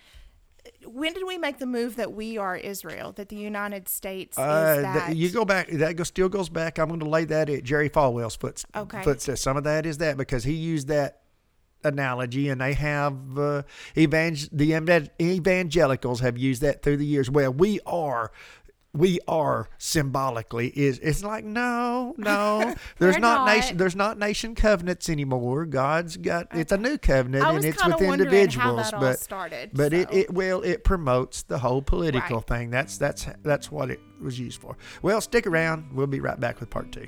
When 0.83 1.13
did 1.13 1.27
we 1.27 1.37
make 1.37 1.59
the 1.59 1.67
move 1.67 1.95
that 1.97 2.13
we 2.13 2.39
are 2.39 2.55
Israel, 2.55 3.11
that 3.13 3.29
the 3.29 3.35
United 3.35 3.87
States 3.87 4.37
uh, 4.37 4.81
that? 4.81 5.15
you 5.15 5.29
go 5.29 5.45
back, 5.45 5.69
that 5.69 6.03
still 6.07 6.27
goes 6.27 6.49
back. 6.49 6.79
I'm 6.79 6.87
going 6.87 6.99
to 7.01 7.07
lay 7.07 7.23
that 7.25 7.51
at 7.51 7.63
Jerry 7.63 7.89
Falwell's 7.89 8.35
foot, 8.35 8.63
okay. 8.75 9.03
footsteps. 9.03 9.41
Some 9.41 9.57
of 9.57 9.63
that 9.65 9.85
is 9.85 9.99
that 9.99 10.17
because 10.17 10.43
he 10.43 10.53
used 10.53 10.87
that 10.87 11.21
analogy, 11.85 12.49
and 12.49 12.59
they 12.59 12.73
have 12.73 13.37
uh, 13.37 13.63
evangel- 13.97 14.49
the 14.51 15.09
evangelicals 15.21 16.19
have 16.19 16.37
used 16.37 16.61
that 16.61 16.83
through 16.83 16.97
the 16.97 17.05
years. 17.05 17.29
Well, 17.29 17.53
we 17.53 17.79
are 17.85 18.31
we 18.95 19.19
are 19.27 19.67
symbolically 19.77 20.69
is 20.69 20.99
it's 20.99 21.23
like 21.23 21.43
no 21.43 22.15
no 22.17 22.73
there's 22.99 23.17
not, 23.17 23.45
not, 23.45 23.47
nation 23.47 23.77
there's 23.77 23.95
not 23.95 24.17
nation 24.17 24.55
covenants 24.55 25.09
anymore 25.09 25.65
god's 25.65 26.15
got 26.17 26.45
okay. 26.45 26.61
it's 26.61 26.71
a 26.71 26.77
new 26.77 26.97
covenant 26.97 27.45
and 27.45 27.65
it's 27.65 27.85
with 27.85 28.01
individuals 28.01 28.91
but 28.91 29.19
started, 29.19 29.69
but 29.73 29.91
so. 29.91 29.97
it, 29.97 30.13
it 30.13 30.33
well 30.33 30.61
it 30.61 30.83
promotes 30.83 31.43
the 31.43 31.59
whole 31.59 31.81
political 31.81 32.37
right. 32.37 32.47
thing 32.47 32.69
that's 32.69 32.97
that's 32.97 33.27
that's 33.43 33.69
what 33.69 33.91
it 33.91 33.99
was 34.21 34.39
used 34.39 34.61
for 34.61 34.77
well 35.01 35.19
stick 35.19 35.45
around 35.45 35.85
we'll 35.93 36.07
be 36.07 36.21
right 36.21 36.39
back 36.39 36.59
with 36.59 36.69
part 36.69 36.91
two 36.91 37.07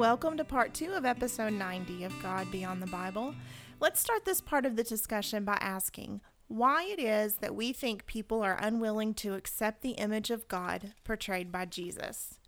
Welcome 0.00 0.38
to 0.38 0.44
part 0.44 0.72
two 0.72 0.92
of 0.92 1.04
episode 1.04 1.52
90 1.52 2.04
of 2.04 2.22
God 2.22 2.50
Beyond 2.50 2.80
the 2.80 2.86
Bible. 2.86 3.34
Let's 3.80 4.00
start 4.00 4.24
this 4.24 4.40
part 4.40 4.64
of 4.64 4.74
the 4.74 4.82
discussion 4.82 5.44
by 5.44 5.58
asking 5.60 6.22
why 6.48 6.84
it 6.84 6.98
is 6.98 7.34
that 7.42 7.54
we 7.54 7.74
think 7.74 8.06
people 8.06 8.42
are 8.42 8.58
unwilling 8.62 9.12
to 9.16 9.34
accept 9.34 9.82
the 9.82 9.90
image 9.90 10.30
of 10.30 10.48
God 10.48 10.94
portrayed 11.04 11.52
by 11.52 11.66
Jesus. 11.66 12.38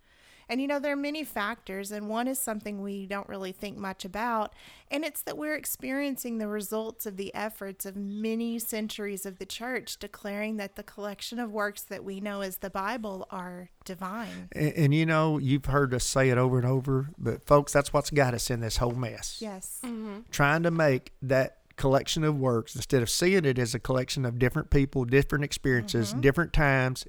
And 0.53 0.61
you 0.61 0.67
know, 0.67 0.77
there 0.77 0.93
are 0.93 0.95
many 0.95 1.23
factors, 1.23 1.91
and 1.91 2.07
one 2.07 2.27
is 2.27 2.37
something 2.37 2.83
we 2.83 3.07
don't 3.07 3.27
really 3.27 3.53
think 3.53 3.75
much 3.75 4.05
about, 4.05 4.53
and 4.91 5.03
it's 5.03 5.23
that 5.23 5.35
we're 5.35 5.55
experiencing 5.55 6.37
the 6.37 6.47
results 6.47 7.07
of 7.07 7.17
the 7.17 7.33
efforts 7.33 7.87
of 7.87 7.95
many 7.95 8.59
centuries 8.59 9.25
of 9.25 9.39
the 9.39 9.47
church 9.47 9.97
declaring 9.97 10.57
that 10.57 10.75
the 10.75 10.83
collection 10.83 11.39
of 11.39 11.51
works 11.51 11.81
that 11.81 12.03
we 12.03 12.19
know 12.19 12.41
as 12.41 12.57
the 12.57 12.69
Bible 12.69 13.25
are 13.31 13.71
divine. 13.83 14.49
And, 14.51 14.73
and 14.73 14.93
you 14.93 15.07
know, 15.07 15.39
you've 15.39 15.65
heard 15.65 15.91
us 15.91 16.03
say 16.03 16.29
it 16.29 16.37
over 16.37 16.59
and 16.59 16.67
over, 16.67 17.09
but 17.17 17.43
folks, 17.43 17.73
that's 17.73 17.91
what's 17.91 18.11
got 18.11 18.35
us 18.35 18.51
in 18.51 18.59
this 18.59 18.77
whole 18.77 18.91
mess. 18.91 19.39
Yes. 19.41 19.79
Mm-hmm. 19.83 20.19
Trying 20.29 20.61
to 20.61 20.69
make 20.69 21.13
that 21.23 21.57
collection 21.77 22.23
of 22.23 22.37
works 22.37 22.75
instead 22.75 23.01
of 23.01 23.09
seeing 23.09 23.45
it 23.45 23.57
as 23.57 23.73
a 23.73 23.79
collection 23.79 24.23
of 24.23 24.37
different 24.37 24.69
people, 24.69 25.05
different 25.05 25.43
experiences, 25.43 26.11
mm-hmm. 26.11 26.21
different 26.21 26.53
times. 26.53 27.07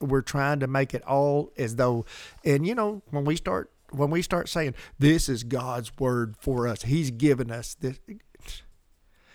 We're 0.00 0.22
trying 0.22 0.60
to 0.60 0.66
make 0.66 0.94
it 0.94 1.02
all 1.04 1.52
as 1.56 1.76
though, 1.76 2.04
and 2.44 2.66
you 2.66 2.74
know, 2.74 3.02
when 3.10 3.24
we 3.24 3.36
start 3.36 3.70
when 3.90 4.10
we 4.10 4.22
start 4.22 4.48
saying 4.48 4.74
this 4.98 5.28
is 5.28 5.44
God's 5.44 5.90
word 5.98 6.36
for 6.38 6.68
us, 6.68 6.82
He's 6.82 7.10
given 7.10 7.50
us 7.50 7.74
this. 7.74 7.98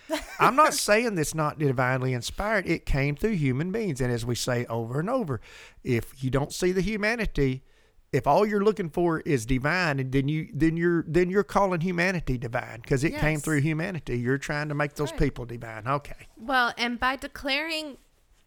I'm 0.39 0.56
not 0.56 0.74
saying 0.74 1.18
it's 1.18 1.36
not 1.36 1.58
divinely 1.58 2.13
inspired. 2.13 2.68
It 2.68 2.86
came 2.86 3.15
through 3.15 3.32
human 3.32 3.72
beings, 3.72 4.01
and 4.01 4.12
as 4.12 4.25
we 4.25 4.36
say 4.36 4.65
over 4.65 5.00
and 5.00 5.10
over, 5.10 5.39
if 5.84 6.24
you 6.24 6.30
don't 6.30 6.53
see 6.53 6.72
the 6.72 6.82
humanity, 6.82 7.63
if 8.12 8.27
all 8.27 8.46
you're 8.46 8.63
looking 8.63 8.89
for 8.89 9.22
is 9.22 9.46
divine, 9.46 10.00
and 10.00 10.12
then 10.12 10.27
you 10.27 10.50
then 10.53 10.75
you're 10.75 11.06
then 11.08 11.30
you're 11.30 11.44
calling 11.44 11.82
humanity 11.82 12.38
divine 12.38 12.82
because 12.82 13.03
it 13.03 13.15
came 13.15 13.39
through 13.39 13.62
humanity. 13.62 14.20
You're 14.20 14.38
trying 14.38 14.70
to 14.70 14.75
make 14.75 14.96
those 14.96 15.12
right. 15.12 15.20
people 15.20 15.46
divine. 15.46 15.88
Okay. 15.88 16.27
Well, 16.38 16.74
and 16.77 17.00
by 17.00 17.15
declaring, 17.15 17.98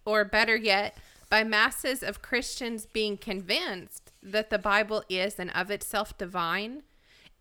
or 0.04 0.24
better 0.24 0.56
yet, 0.56 0.98
by 1.34 1.42
masses 1.42 2.04
of 2.04 2.22
Christians 2.22 2.86
being 2.86 3.16
convinced 3.16 4.12
that 4.22 4.50
the 4.50 4.58
Bible 4.58 5.02
is 5.08 5.40
and 5.40 5.50
of 5.50 5.68
itself 5.68 6.16
divine, 6.16 6.84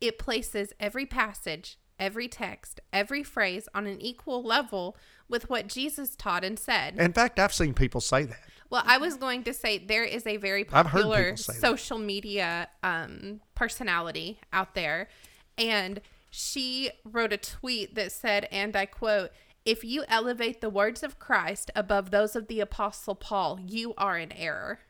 it 0.02 0.18
places 0.18 0.74
every 0.80 1.06
passage, 1.06 1.78
every 2.00 2.28
text, 2.28 2.80
every 2.92 3.22
phrase 3.22 3.70
on 3.76 3.86
an 3.86 4.02
equal 4.02 4.42
level 4.42 4.98
with 5.30 5.48
what 5.48 5.68
Jesus 5.68 6.16
taught 6.16 6.44
and 6.44 6.58
said. 6.58 6.98
In 6.98 7.14
fact, 7.14 7.38
I've 7.38 7.54
seen 7.54 7.76
people 7.76 8.02
say 8.02 8.24
that. 8.24 8.40
Well, 8.72 8.82
I 8.84 8.98
was 8.98 9.14
going 9.14 9.44
to 9.44 9.54
say 9.54 9.78
there 9.78 10.04
is 10.04 10.26
a 10.26 10.38
very 10.38 10.64
popular 10.64 11.38
say 11.38 11.54
that. 11.54 11.60
social 11.62 12.00
media 12.00 12.70
um, 12.82 13.42
personality 13.54 14.40
out 14.52 14.74
there, 14.74 15.08
and 15.56 16.02
she 16.32 16.90
wrote 17.06 17.32
a 17.32 17.38
tweet 17.38 17.94
that 17.94 18.12
said, 18.12 18.48
and 18.52 18.76
I 18.76 18.88
quote, 18.88 19.30
if 19.66 19.84
you 19.84 20.04
elevate 20.08 20.62
the 20.62 20.70
words 20.70 21.04
of 21.04 21.20
Christ 21.20 21.72
above 21.76 22.12
those 22.12 22.36
of 22.36 22.48
the 22.48 22.60
Apostle 22.60 23.16
Paul, 23.16 23.60
you 23.66 23.94
are 23.98 24.18
in 24.18 24.32
error. 24.34 24.80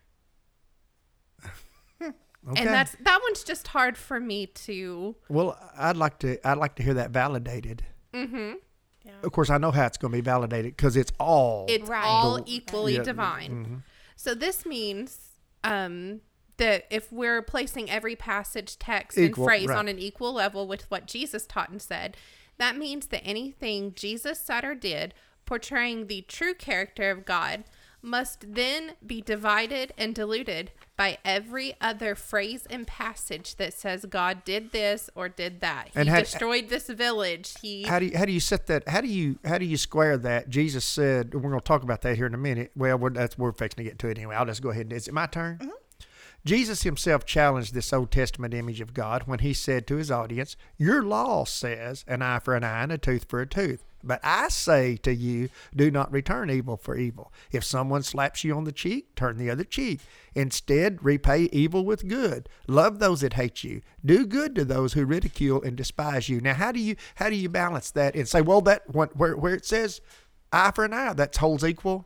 Okay. 2.46 2.62
And 2.62 2.70
that's 2.74 2.94
that 3.00 3.20
one's 3.24 3.42
just 3.42 3.70
hard 3.70 3.96
for 3.98 4.20
me 4.20 4.48
to. 4.48 5.16
well, 5.30 5.58
I'd 5.78 5.96
like 5.96 6.20
to 6.20 6.46
I'd 6.46 6.58
like 6.58 6.76
to 6.76 6.84
hear 6.84 6.96
that 6.96 7.12
validated. 7.12 7.86
Mm-hmm. 8.14 8.56
Yeah. 9.06 9.12
Of 9.24 9.32
course, 9.32 9.50
I 9.50 9.58
know 9.58 9.72
how 9.72 9.86
it's 9.86 9.98
going 9.98 10.12
to 10.12 10.18
be 10.18 10.22
validated 10.22 10.76
because 10.76 10.98
it's 10.98 11.14
all. 11.22 11.66
It's 11.70 11.88
Right. 11.88 12.04
all 12.04 12.38
The- 12.44 12.54
equally 12.54 12.94
yeah, 12.96 13.00
mm-hmm. 13.00 13.06
divine. 13.06 13.84
So 14.18 14.36
this 14.36 14.66
means 14.66 15.20
um, 15.64 16.20
that 16.58 16.86
if 16.90 17.14
we're 17.14 17.42
placing 17.42 17.90
every 17.90 18.18
passage, 18.18 18.78
text, 18.78 19.18
Equal, 19.18 19.44
and 19.46 19.50
phrase 19.50 19.68
right. 19.68 19.78
on 19.78 19.88
an 19.88 19.98
equal 20.00 20.34
level 20.34 20.68
with 20.68 20.90
what 20.92 21.06
Jesus 21.06 21.48
taught 21.48 21.70
and 21.70 21.82
said, 21.82 22.18
that 22.58 22.78
means 22.78 23.08
that 23.08 23.22
anything 23.26 23.94
Jesus 23.96 24.40
said 24.40 24.64
or 24.64 24.76
did 24.76 25.14
portraying 25.46 26.08
the 26.08 26.22
true 26.28 26.54
character 26.54 27.12
of 27.12 27.26
God 27.26 27.64
must 28.06 28.54
then 28.56 28.92
be 29.06 29.22
divided 29.22 29.94
and 29.98 30.14
diluted 30.14 30.72
by 30.98 31.18
every 31.24 31.74
other 31.80 32.16
phrase 32.16 32.68
and 32.70 32.86
passage 32.86 33.56
that 33.56 33.74
says 33.74 34.06
God 34.10 34.44
did 34.44 34.74
this 34.74 35.10
or 35.16 35.30
did 35.30 35.62
that. 35.62 35.90
He 35.94 36.00
And 36.02 36.10
had- 36.10 36.26
destroyed 36.26 36.68
this 36.68 36.88
village. 36.88 37.54
He 37.62 37.84
how 37.84 38.00
do 38.00 38.06
you 38.08 38.18
how 38.18 38.26
do 38.26 38.34
you 38.34 38.42
set 38.42 38.68
that? 38.68 38.88
How 38.90 39.00
do 39.00 39.08
you 39.08 39.40
how 39.46 39.58
do 39.58 39.64
you 39.66 39.78
square 39.78 40.18
that? 40.18 40.50
Jesus 40.50 40.84
said, 40.84 41.28
and 41.34 41.42
we're 41.42 41.50
going 41.50 41.62
to 41.62 41.66
talk 41.66 41.82
about 41.84 42.02
that 42.02 42.18
here 42.18 42.26
in 42.26 42.34
a 42.34 42.38
minute. 42.38 42.72
Well, 42.76 42.98
we're, 42.98 43.10
that's 43.12 43.38
we're 43.38 43.54
fixing 43.54 43.84
to 43.86 43.90
get 43.90 44.00
to 44.00 44.10
it 44.10 44.18
anyway. 44.18 44.36
I'll 44.36 44.46
just 44.46 44.62
go 44.62 44.70
ahead. 44.72 44.88
and 44.88 44.94
Is 44.94 45.08
it 45.08 45.14
my 45.14 45.26
turn? 45.26 45.60
Mm-hmm. 45.60 45.70
Jesus 46.46 46.84
himself 46.84 47.26
challenged 47.26 47.74
this 47.74 47.94
Old 47.94 48.12
Testament 48.12 48.54
image 48.54 48.82
of 48.82 48.94
God 48.94 49.24
when 49.26 49.40
he 49.40 49.54
said 49.54 49.88
to 49.88 49.96
his 49.96 50.12
audience, 50.12 50.58
Your 50.78 51.02
law 51.02 51.46
says 51.46 52.04
an 52.08 52.22
eye 52.22 52.40
for 52.40 52.56
an 52.56 52.66
eye 52.66 52.84
and 52.84 52.92
a 52.92 52.98
tooth 52.98 53.26
for 53.30 53.40
a 53.40 53.48
tooth. 53.48 53.86
But 54.04 54.20
I 54.22 54.50
say 54.50 54.98
to 54.98 55.14
you, 55.14 55.50
do 55.74 55.90
not 55.90 56.12
return 56.12 56.50
evil 56.50 56.76
for 56.76 56.98
evil. 56.98 57.32
If 57.54 57.64
someone 57.64 58.04
slaps 58.04 58.44
you 58.44 58.54
on 58.56 58.66
the 58.66 58.74
cheek, 58.74 59.16
turn 59.16 59.38
the 59.38 59.50
other 59.50 59.64
cheek. 59.64 60.02
Instead, 60.36 61.04
repay 61.04 61.44
evil 61.54 61.86
with 61.86 62.10
good. 62.10 62.50
Love 62.68 63.00
those 63.00 63.22
that 63.22 63.34
hate 63.34 63.64
you. 63.64 63.82
Do 64.04 64.26
good 64.26 64.56
to 64.56 64.66
those 64.66 64.94
who 64.94 65.06
ridicule 65.06 65.62
and 65.62 65.78
despise 65.78 66.28
you. 66.28 66.42
Now, 66.42 66.56
how 66.56 66.74
do 66.74 66.80
you 66.80 66.98
how 67.16 67.30
do 67.30 67.38
you 67.38 67.48
balance 67.48 67.92
that 67.92 68.16
and 68.16 68.28
say, 68.28 68.42
well, 68.42 68.60
that 68.62 68.94
one, 68.94 69.10
where 69.14 69.38
where 69.38 69.56
it 69.56 69.66
says 69.66 70.02
eye 70.52 70.72
for 70.72 70.84
an 70.84 70.94
eye, 70.94 71.14
that 71.14 71.38
holds 71.38 71.64
equal? 71.64 72.06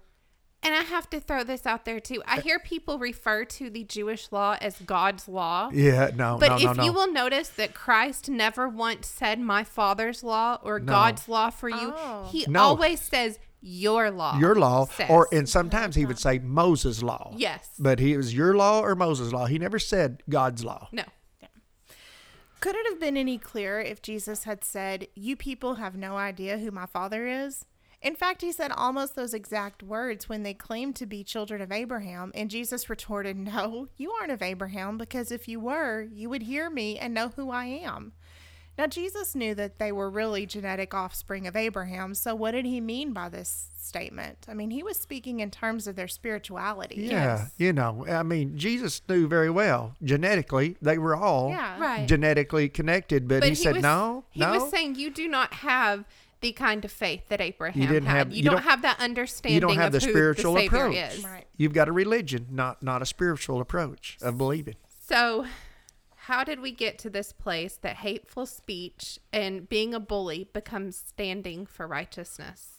And 0.63 0.73
I 0.73 0.81
have 0.81 1.09
to 1.11 1.19
throw 1.19 1.43
this 1.43 1.65
out 1.65 1.85
there 1.85 1.99
too. 1.99 2.21
I 2.25 2.39
uh, 2.39 2.41
hear 2.41 2.59
people 2.59 2.97
refer 2.99 3.45
to 3.45 3.69
the 3.69 3.83
Jewish 3.83 4.31
law 4.31 4.57
as 4.59 4.79
God's 4.81 5.27
law. 5.27 5.69
Yeah, 5.71 6.09
no, 6.15 6.37
But 6.39 6.49
no, 6.49 6.55
if 6.57 6.63
no, 6.63 6.73
no. 6.73 6.83
you 6.83 6.91
will 6.93 7.11
notice 7.11 7.49
that 7.49 7.73
Christ 7.73 8.27
never 8.27 8.67
once 8.67 9.07
said 9.07 9.39
my 9.39 9.63
father's 9.63 10.23
law 10.23 10.59
or 10.63 10.79
No. 10.79 10.91
God's 10.91 11.29
law 11.29 11.51
for 11.51 11.69
you, 11.69 11.93
Oh. 11.95 12.27
he 12.31 12.45
No. 12.49 12.59
always 12.61 12.99
says 13.01 13.39
your 13.61 14.09
law. 14.11 14.37
your 14.39 14.55
law, 14.55 14.85
says. 14.87 15.09
or 15.09 15.27
and 15.31 15.47
sometimes 15.47 15.95
he 15.95 16.05
would 16.05 16.19
say 16.19 16.39
Moses' 16.39 17.01
law. 17.03 17.33
Yes. 17.37 17.69
but 17.79 17.99
he 17.99 18.17
was 18.17 18.33
your 18.33 18.55
law 18.55 18.81
or 18.81 18.95
Moses' 18.95 19.31
law. 19.31 19.45
He 19.45 19.59
never 19.59 19.79
said 19.79 20.21
God's 20.29 20.63
law. 20.65 20.89
no. 20.91 21.03
Could 22.59 22.75
it 22.75 22.87
have 22.89 22.99
been 22.99 23.15
any 23.17 23.37
clearer 23.37 23.79
if 23.79 24.01
Jesus 24.01 24.45
had 24.45 24.63
said, 24.63 25.07
You 25.13 25.35
people 25.35 25.75
have 25.75 25.95
no 25.95 26.17
idea 26.17 26.57
who 26.57 26.71
my 26.71 26.87
father 26.87 27.27
is? 27.27 27.65
In 28.01 28.15
fact, 28.15 28.41
he 28.41 28.51
said 28.51 28.71
almost 28.71 29.15
those 29.15 29.33
exact 29.33 29.81
words 29.81 30.29
when 30.29 30.43
they 30.43 30.53
claimed 30.53 30.95
to 30.97 31.05
be 31.07 31.23
children 31.23 31.61
of 31.61 31.71
Abraham, 31.71 32.31
and 32.35 32.49
Jesus 32.49 32.89
retorted, 32.89 33.35
No, 33.37 33.87
you 33.97 34.11
aren't 34.11 34.31
of 34.31 34.41
Abraham, 34.41 34.97
because 34.97 35.31
if 35.31 35.47
you 35.47 35.59
were, 35.59 36.07
you 36.13 36.29
would 36.29 36.43
hear 36.43 36.69
me 36.69 36.97
and 36.99 37.13
know 37.13 37.29
who 37.35 37.49
I 37.49 37.65
am. 37.65 38.13
Now, 38.77 38.85
Jesus 38.85 39.33
knew 39.33 39.55
that 39.55 39.79
they 39.79 39.91
were 39.91 40.07
really 40.07 40.45
genetic 40.45 40.93
offspring 40.93 41.47
of 41.47 41.55
Abraham, 41.55 42.13
so 42.13 42.35
what 42.35 42.51
did 42.51 42.65
he 42.65 42.79
mean 42.79 43.11
by 43.11 43.27
this 43.27 43.69
statement? 43.75 44.45
I 44.47 44.53
mean, 44.53 44.69
he 44.69 44.83
was 44.83 44.97
speaking 44.97 45.39
in 45.39 45.49
terms 45.49 45.87
of 45.87 45.95
their 45.95 46.07
spirituality. 46.07 47.07
Yeah, 47.09 47.47
you 47.57 47.73
know, 47.73 48.05
I 48.07 48.21
mean, 48.21 48.55
Jesus 48.55 49.01
knew 49.09 49.27
very 49.27 49.49
well 49.49 49.95
genetically 50.03 50.77
they 50.79 50.99
were 50.99 51.15
all 51.15 51.49
Yeah. 51.49 51.79
Right. 51.79 52.07
genetically 52.07 52.69
connected, 52.69 53.27
but, 53.27 53.43
he, 53.43 53.55
said 53.55 53.77
was, 53.77 53.81
no, 53.81 54.25
He 54.29 54.41
no. 54.41 54.51
was 54.59 54.69
saying 54.69 54.93
you 54.93 55.09
do 55.09 55.27
not 55.27 55.55
have 55.55 56.05
the 56.41 56.51
kind 56.51 56.85
of 56.85 56.91
faith 56.91 57.27
that 57.29 57.41
Abraham 57.41 57.81
you 57.81 57.87
didn't 57.87 58.07
had. 58.07 58.17
have- 58.17 58.31
you, 58.31 58.37
you 58.37 58.43
don't, 58.43 58.55
don't- 58.55 58.63
have 58.63 58.81
that 58.83 58.99
understanding 58.99 59.55
you 59.55 59.59
don't 59.61 59.75
have 59.75 59.87
of 59.87 59.91
the 59.93 60.01
spiritual 60.01 60.53
the 60.53 60.67
approach. 60.67 60.95
is. 60.95 61.23
Right. 61.23 61.45
You've 61.57 61.73
got 61.73 61.87
a 61.87 61.91
religion, 61.91 62.47
not 62.51 62.83
not 62.83 63.01
a 63.01 63.05
spiritual 63.05 63.59
approach 63.61 64.17
of 64.21 64.37
believing. 64.37 64.75
So, 65.07 65.45
how 66.15 66.43
did 66.43 66.59
we 66.59 66.71
get 66.71 66.99
to 66.99 67.09
this 67.09 67.31
place 67.31 67.77
that 67.81 67.97
hateful 67.97 68.45
speech 68.45 69.19
and 69.33 69.67
being 69.69 69.93
a 69.93 69.99
bully 69.99 70.49
becomes 70.53 70.95
standing 70.97 71.65
for 71.65 71.87
righteousness? 71.87 72.73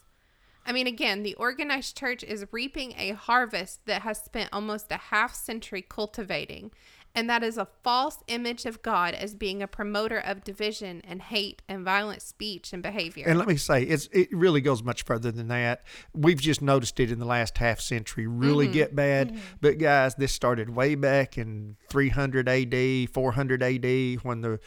I 0.67 0.73
mean, 0.73 0.87
again, 0.87 1.23
the 1.23 1.35
organized 1.37 1.97
church 1.97 2.23
is 2.23 2.45
reaping 2.53 2.93
a 2.99 3.13
harvest 3.13 3.87
that 3.87 4.03
has 4.03 4.19
spent 4.19 4.51
almost 4.53 4.93
a 4.93 4.99
half 4.99 5.35
century 5.35 5.81
cultivating, 5.81 6.73
and 7.15 7.29
that 7.29 7.43
is 7.43 7.59
a 7.59 7.67
false 7.83 8.19
image 8.29 8.65
of 8.67 8.81
God 8.83 9.15
as 9.15 9.35
being 9.35 9.63
a 9.63 9.67
promoter 9.67 10.19
of 10.19 10.45
division 10.45 11.03
and 11.07 11.21
hate 11.21 11.63
and 11.69 11.85
violent 11.85 12.23
speech 12.23 12.73
and 12.73 12.83
behavior. 12.83 13.25
And 13.27 13.39
let 13.39 13.49
me 13.49 13.57
say, 13.57 13.83
it's 13.83 14.09
it 14.13 14.29
really 14.33 14.61
goes 14.61 14.83
much 14.83 15.03
further 15.05 15.33
than 15.33 15.49
that. 15.49 15.83
We've 16.15 16.41
just 16.41 16.63
noticed 16.63 17.01
it 17.01 17.11
in 17.11 17.19
the 17.19 17.25
last 17.27 17.59
half 17.59 17.81
century 17.81 18.27
really 18.27 18.67
Mm-hmm. 18.67 18.73
get 18.75 18.95
bad. 18.97 19.39
But 19.61 19.79
guys, 19.79 20.15
this 20.15 20.33
started 20.33 20.71
way 20.71 20.95
back 20.95 21.37
in 21.39 21.77
300 21.89 22.49
AD, 22.49 23.11
400 23.11 23.63
AD, 23.63 24.23
when 24.25 24.41
the 24.43 24.61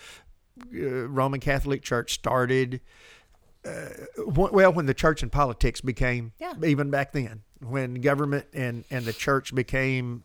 uh, 0.74 1.08
Roman 1.08 1.40
Catholic 1.40 1.82
Church 1.84 2.14
started. 2.14 2.82
Uh, 3.64 3.90
well, 4.26 4.74
when 4.74 4.88
the 4.88 4.94
church 4.94 5.22
and 5.22 5.32
politics 5.32 5.82
became, 5.82 6.32
Yeah. 6.40 6.54
even 6.66 6.90
back 6.90 7.12
then, 7.12 7.44
when 7.62 7.94
government 7.96 8.48
and 8.54 8.84
and 8.90 9.06
the 9.06 9.14
church 9.14 9.54
became. 9.54 10.24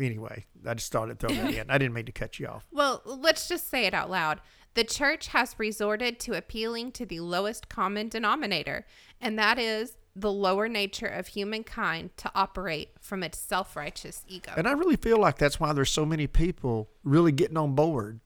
Anyway, 0.00 0.46
I 0.66 0.74
just 0.74 0.86
started 0.86 1.18
throwing 1.18 1.36
it 1.38 1.54
in. 1.54 1.70
I 1.70 1.78
didn't 1.78 1.94
mean 1.94 2.06
to 2.06 2.12
cut 2.12 2.38
you 2.38 2.46
off. 2.46 2.64
Well, 2.70 3.02
let's 3.04 3.48
just 3.48 3.68
say 3.68 3.86
it 3.86 3.94
out 3.94 4.10
loud. 4.10 4.40
The 4.74 4.84
church 4.84 5.28
has 5.28 5.56
resorted 5.58 6.20
to 6.20 6.34
appealing 6.34 6.92
to 6.92 7.04
the 7.04 7.20
lowest 7.20 7.68
common 7.68 8.08
denominator, 8.08 8.86
and 9.20 9.38
that 9.38 9.58
is 9.58 9.96
the 10.14 10.32
lower 10.32 10.68
nature 10.68 11.06
of 11.06 11.28
humankind 11.28 12.10
to 12.18 12.30
operate 12.34 12.90
from 13.00 13.22
its 13.22 13.38
self 13.38 13.76
righteous 13.76 14.24
ego. 14.28 14.52
And 14.56 14.68
I 14.68 14.72
really 14.72 14.96
feel 14.96 15.18
like 15.18 15.38
that's 15.38 15.58
why 15.58 15.72
there's 15.72 15.90
so 15.90 16.06
many 16.06 16.26
people 16.26 16.88
really 17.02 17.32
getting 17.32 17.56
on 17.56 17.74
board 17.74 18.20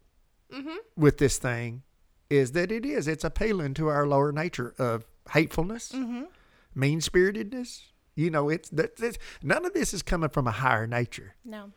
mm-hmm. 0.52 0.76
with 0.96 1.18
this 1.18 1.38
thing 1.38 1.82
is 2.30 2.52
that 2.52 2.72
it 2.72 2.84
is. 2.84 3.08
It's 3.08 3.24
appealing 3.24 3.74
to 3.74 3.88
our 3.88 4.06
lower 4.06 4.32
nature 4.32 4.74
of 4.78 5.06
hatefulness, 5.32 5.92
mm-hmm. 5.92 6.24
mean 6.74 7.00
spiritedness. 7.00 7.82
You 8.14 8.30
know, 8.30 8.48
it's 8.48 8.68
that 8.70 8.96
that's- 8.96 9.18
none 9.42 9.64
of 9.64 9.72
this 9.74 9.92
is 9.92 10.02
coming 10.02 10.30
from 10.30 10.46
a 10.46 10.52
higher 10.52 10.86
nature. 10.86 11.34
No. 11.44 11.72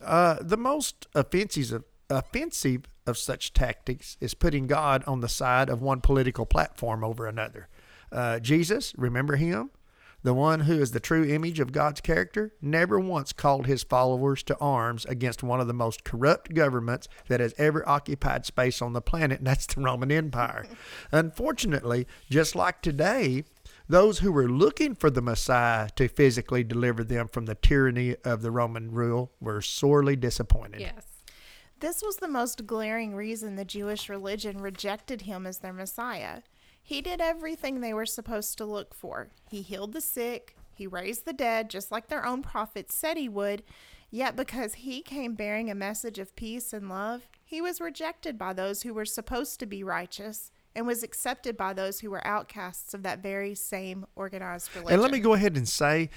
Uh, 0.00 0.38
the 0.40 0.56
most 0.56 1.06
offensive 1.14 1.72
of, 1.72 1.84
offensive 2.10 2.82
of 3.06 3.16
such 3.18 3.52
tactics 3.52 4.16
is 4.20 4.34
putting 4.34 4.66
God 4.66 5.04
on 5.06 5.20
the 5.20 5.28
side 5.28 5.68
of 5.68 5.82
one 5.82 6.00
political 6.00 6.46
platform 6.46 7.04
over 7.04 7.26
another. 7.26 7.68
Uh, 8.10 8.38
Jesus, 8.38 8.94
remember 8.96 9.36
him? 9.36 9.70
The 10.22 10.32
one 10.32 10.60
who 10.60 10.80
is 10.80 10.92
the 10.92 11.00
true 11.00 11.22
image 11.22 11.60
of 11.60 11.70
God's 11.70 12.00
character, 12.00 12.54
never 12.62 12.98
once 12.98 13.34
called 13.34 13.66
his 13.66 13.82
followers 13.82 14.42
to 14.44 14.56
arms 14.56 15.04
against 15.04 15.42
one 15.42 15.60
of 15.60 15.66
the 15.66 15.74
most 15.74 16.02
corrupt 16.02 16.54
governments 16.54 17.08
that 17.28 17.40
has 17.40 17.54
ever 17.58 17.86
occupied 17.86 18.46
space 18.46 18.80
on 18.80 18.94
the 18.94 19.02
planet, 19.02 19.38
and 19.38 19.46
that's 19.46 19.66
the 19.66 19.82
Roman 19.82 20.10
Empire. 20.10 20.66
Unfortunately, 21.12 22.06
just 22.30 22.56
like 22.56 22.80
today, 22.80 23.44
those 23.88 24.20
who 24.20 24.32
were 24.32 24.48
looking 24.48 24.94
for 24.94 25.10
the 25.10 25.22
Messiah 25.22 25.88
to 25.96 26.08
physically 26.08 26.64
deliver 26.64 27.04
them 27.04 27.28
from 27.28 27.46
the 27.46 27.54
tyranny 27.54 28.16
of 28.24 28.42
the 28.42 28.50
Roman 28.50 28.90
rule 28.90 29.32
were 29.40 29.60
sorely 29.60 30.16
disappointed. 30.16 30.80
Yes. 30.80 31.04
This 31.80 32.02
was 32.02 32.16
the 32.16 32.28
most 32.28 32.66
glaring 32.66 33.14
reason 33.14 33.56
the 33.56 33.64
Jewish 33.64 34.08
religion 34.08 34.58
rejected 34.58 35.22
him 35.22 35.46
as 35.46 35.58
their 35.58 35.72
Messiah. 35.72 36.40
He 36.82 37.02
did 37.02 37.20
everything 37.20 37.80
they 37.80 37.92
were 37.92 38.06
supposed 38.06 38.56
to 38.58 38.64
look 38.64 38.94
for. 38.94 39.28
He 39.50 39.62
healed 39.62 39.92
the 39.92 40.00
sick, 40.00 40.56
he 40.74 40.86
raised 40.86 41.24
the 41.24 41.32
dead, 41.32 41.70
just 41.70 41.90
like 41.92 42.08
their 42.08 42.24
own 42.24 42.42
prophets 42.42 42.94
said 42.94 43.16
he 43.16 43.28
would. 43.28 43.62
Yet, 44.10 44.36
because 44.36 44.74
he 44.74 45.02
came 45.02 45.34
bearing 45.34 45.70
a 45.70 45.74
message 45.74 46.18
of 46.18 46.36
peace 46.36 46.72
and 46.72 46.88
love, 46.88 47.28
he 47.44 47.60
was 47.60 47.80
rejected 47.80 48.38
by 48.38 48.52
those 48.52 48.82
who 48.82 48.94
were 48.94 49.04
supposed 49.04 49.60
to 49.60 49.66
be 49.66 49.82
righteous 49.82 50.50
and 50.76 50.86
was 50.86 51.02
accepted 51.02 51.56
by 51.56 51.72
those 51.72 52.00
who 52.00 52.10
were 52.10 52.26
outcasts 52.26 52.94
of 52.94 53.02
that 53.04 53.20
very 53.20 53.54
same 53.54 54.06
organized 54.16 54.70
religion. 54.74 54.94
And 54.94 55.02
let 55.02 55.10
me 55.10 55.20
go 55.20 55.34
ahead 55.34 55.56
and 55.56 55.68
say 55.68 56.10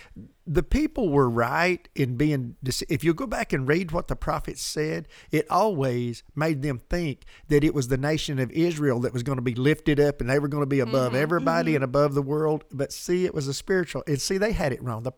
the 0.46 0.64
people 0.64 1.10
were 1.10 1.30
right 1.30 1.88
in 1.96 2.16
being, 2.16 2.56
if 2.90 3.04
you 3.04 3.14
go 3.14 3.28
back 3.28 3.54
and 3.54 3.68
read 3.68 3.92
what 3.92 4.08
the 4.08 4.16
prophets 4.16 4.62
said, 4.62 5.08
it 5.32 5.46
always 5.50 6.24
made 6.36 6.62
them 6.62 6.82
think 6.90 7.26
that 7.50 7.64
it 7.64 7.74
was 7.74 7.90
the 7.90 7.98
nation 7.98 8.40
of 8.40 8.50
Israel 8.52 9.00
that 9.02 9.14
was 9.14 9.24
going 9.24 9.38
to 9.38 9.42
be 9.44 9.56
lifted 9.56 10.00
up 10.00 10.22
and 10.22 10.30
they 10.30 10.40
were 10.40 10.48
going 10.48 10.64
to 10.64 10.68
be 10.68 10.78
mm-hmm, 10.78 10.90
above 10.90 11.14
everybody 11.14 11.72
mm-hmm. 11.72 11.76
and 11.76 11.84
above 11.84 12.14
the 12.14 12.22
world. 12.22 12.64
But 12.72 12.92
see, 12.92 13.26
it 13.26 13.34
was 13.34 13.48
a 13.48 13.54
spiritual, 13.54 14.04
and 14.08 14.20
see, 14.20 14.38
they 14.38 14.54
had 14.54 14.74
it 14.74 14.82
wrong. 14.82 15.04
The, 15.04 15.14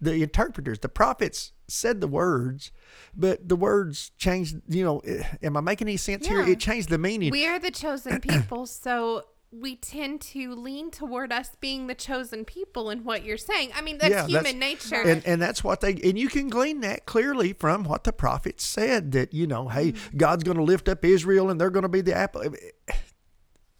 the 0.00 0.22
interpreters, 0.22 0.80
the 0.80 0.88
prophets 0.88 1.52
said 1.70 2.00
the 2.00 2.08
words, 2.08 2.72
but 3.16 3.48
the 3.48 3.56
words 3.56 4.10
changed, 4.18 4.60
you 4.68 4.84
know, 4.84 4.98
eh, 5.00 5.22
am 5.42 5.56
I 5.56 5.60
making 5.60 5.88
any 5.88 5.96
sense 5.96 6.26
here? 6.26 6.42
It 6.42 6.60
changed 6.60 6.88
the 6.88 6.98
meaning. 6.98 7.30
We 7.30 7.46
are 7.46 7.58
the 7.58 7.70
chosen 7.70 8.20
people, 8.30 8.66
so 8.66 9.24
we 9.52 9.74
tend 9.74 10.20
to 10.20 10.54
lean 10.54 10.92
toward 10.92 11.32
us 11.32 11.50
being 11.60 11.88
the 11.88 11.94
chosen 11.94 12.44
people 12.44 12.88
in 12.88 13.02
what 13.02 13.24
you're 13.24 13.36
saying. 13.36 13.70
I 13.74 13.80
mean, 13.82 13.98
that's 13.98 14.10
Yeah, 14.12 14.26
human 14.28 14.60
that's- 14.60 14.90
nature. 14.90 15.02
and 15.02 15.26
and 15.26 15.42
that's 15.42 15.64
what 15.64 15.80
they 15.80 15.94
and 15.94 16.16
you 16.16 16.28
can 16.28 16.48
glean 16.48 16.80
that 16.82 17.04
clearly 17.04 17.52
from 17.54 17.82
what 17.84 18.04
the 18.04 18.12
prophets 18.12 18.64
said 18.64 19.10
that 19.12 19.34
you 19.34 19.48
know 19.48 19.68
hey 19.68 19.90
Mm-hmm. 19.92 20.16
god's 20.18 20.44
going 20.44 20.56
to 20.56 20.62
lift 20.62 20.88
up 20.88 21.04
israel 21.04 21.50
and 21.50 21.60
they're 21.60 21.70
going 21.70 21.82
to 21.82 21.88
be 21.88 22.00
the 22.00 22.14
apple 22.14 22.44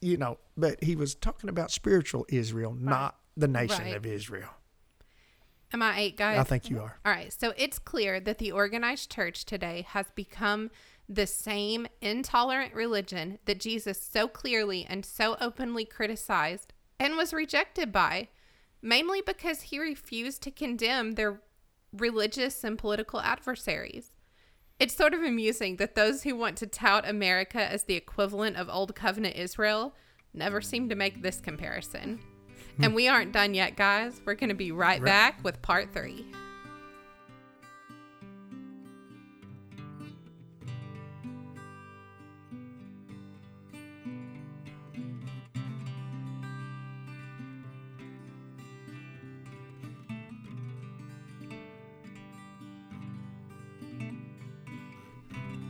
you 0.01 0.17
know 0.17 0.39
but 0.57 0.83
he 0.83 0.97
was 0.97 1.15
talking 1.15 1.49
about 1.49 1.71
spiritual 1.71 2.27
israel 2.29 2.75
not 2.79 3.17
the 3.37 3.47
nation 3.49 3.85
Right. 3.85 3.97
of 3.97 4.05
israel 4.07 4.49
Am 5.73 5.83
I 5.83 6.01
eight, 6.01 6.17
guys? 6.17 6.39
i 6.39 6.45
think 6.45 6.69
you 6.69 6.81
are 6.81 6.99
All 7.05 7.13
right, 7.13 7.33
so 7.33 7.53
it's 7.57 7.79
clear 7.79 8.21
that 8.21 8.39
the 8.39 8.53
organized 8.53 9.11
church 9.11 9.45
today 9.45 9.87
has 9.89 10.07
become 10.15 10.71
the 11.09 11.27
same 11.27 11.89
intolerant 12.01 12.73
religion 12.73 13.39
that 13.45 13.59
Jesus 13.59 14.01
so 14.01 14.29
clearly 14.29 14.87
and 14.89 15.05
so 15.05 15.37
openly 15.41 15.85
criticized 15.85 16.73
and 17.01 17.17
was 17.17 17.33
rejected 17.33 17.91
by, 17.91 18.29
mainly 18.81 19.21
because 19.21 19.63
he 19.63 19.81
refused 19.81 20.43
to 20.43 20.51
condemn 20.51 21.13
their 21.13 21.41
religious 21.93 22.63
and 22.63 22.79
political 22.79 23.21
adversaries. 23.21 24.13
It's 24.79 24.95
sort 24.95 25.13
of 25.13 25.23
amusing 25.23 25.77
that 25.77 25.95
those 25.95 26.23
who 26.23 26.37
want 26.37 26.57
to 26.59 26.67
tout 26.67 27.09
America 27.09 27.61
as 27.61 27.85
the 27.85 27.97
equivalent 27.97 28.57
of 28.57 28.69
Old 28.69 28.95
Covenant 28.95 29.37
Israel 29.37 29.95
never 30.33 30.61
seem 30.61 30.89
to 30.89 30.95
make 30.95 31.23
this 31.23 31.41
comparison. 31.41 32.21
And 32.79 32.95
we 32.95 33.09
aren't 33.09 33.33
done 33.33 33.55
yet, 33.55 33.77
guys. 33.77 34.21
We're 34.25 34.35
going 34.35 34.49
to 34.49 34.55
be 34.55 34.73
right, 34.73 35.01
Right. 35.01 35.05
back 35.05 35.45
with 35.45 35.61
part 35.63 35.93
three. 35.93 36.25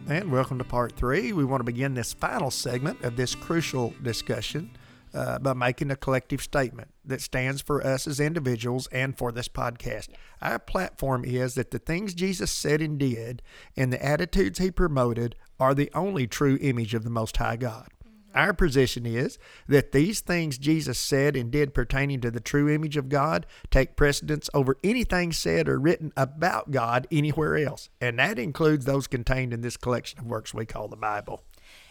and 0.09 0.31
welcome 0.33 0.59
to 0.59 0.65
part 0.65 0.93
three 0.97 1.33
we 1.33 1.45
want 1.45 1.61
to 1.61 1.65
begin 1.65 1.95
this 1.95 2.13
final 2.13 2.51
segment 2.51 3.03
of 3.05 3.17
this 3.17 3.35
crucial 3.35 3.95
discussion 4.03 4.71
uh, 5.15 5.39
by 5.39 5.53
making 5.53 5.91
a 5.91 5.97
collective 5.97 6.43
statement 6.43 6.89
that 7.05 7.21
stands 7.21 7.61
for 7.61 7.85
us 7.85 8.07
as 8.07 8.21
individuals 8.21 8.87
and 8.89 9.17
for 9.17 9.33
this 9.33 9.49
podcast. 9.49 10.09
Our 10.41 10.59
platform 10.59 11.25
is 11.25 11.55
that 11.55 11.71
the 11.71 11.79
things 11.79 12.15
Jesus 12.15 12.51
said 12.51 12.81
and 12.81 12.99
did 12.99 13.43
and 13.77 13.93
the 13.93 14.05
attitudes 14.05 14.59
he 14.59 14.71
promoted 14.71 15.37
are 15.59 15.75
the 15.75 15.91
only 15.95 16.27
true 16.27 16.59
image 16.61 16.95
of 16.95 17.05
the 17.05 17.11
Most 17.11 17.37
High 17.37 17.57
God. 17.57 17.89
Our 18.35 18.53
position 18.53 19.07
is 19.07 19.39
that 19.67 19.93
these 19.93 20.21
things 20.21 20.57
Jesus 20.57 20.99
said 20.99 21.35
and 21.35 21.51
did 21.51 21.75
pertaining 21.75 22.21
to 22.21 22.31
the 22.31 22.41
true 22.41 22.73
image 22.73 22.97
of 22.97 23.09
God 23.09 23.45
take 23.71 23.97
precedence 23.97 24.49
over 24.55 24.77
anything 24.85 25.33
said 25.33 25.69
or 25.69 25.81
written 25.81 26.13
about 26.17 26.71
God 26.71 27.09
anywhere 27.11 27.57
else. 27.57 27.89
And 28.01 28.19
that 28.19 28.39
includes 28.39 28.85
those 28.85 29.09
contained 29.09 29.53
in 29.53 29.63
this 29.63 29.77
collection 29.77 30.21
of 30.21 30.27
works 30.27 30.55
we 30.55 30.65
call 30.65 30.87
the 30.87 30.97
Bible. 30.97 31.43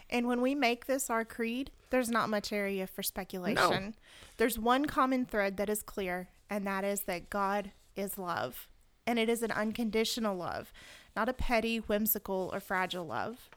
And 0.10 0.28
when 0.28 0.41
we 0.41 0.56
make 0.56 0.86
this 0.86 1.10
our 1.10 1.24
creed, 1.24 1.72
there's 1.89 2.10
not 2.10 2.30
much 2.30 2.52
area 2.52 2.88
for 2.88 3.04
speculation. 3.04 3.95
There's 4.38 4.58
one 4.60 4.86
common 4.86 5.26
thread 5.26 5.58
that 5.58 5.69
is 5.69 5.84
clear, 5.84 6.30
and 6.50 6.65
that 6.65 6.84
is 6.84 7.02
that 7.02 7.30
God 7.30 7.72
is 7.95 8.17
love. 8.17 8.67
And 9.06 9.17
it 9.19 9.30
is 9.30 9.41
an 9.41 9.52
unconditional 9.52 10.36
love, 10.36 10.72
not 11.15 11.30
a 11.30 11.34
petty, 11.34 11.78
whimsical, 11.78 12.50
or 12.54 12.60
fragile 12.60 13.06
love. 13.06 13.50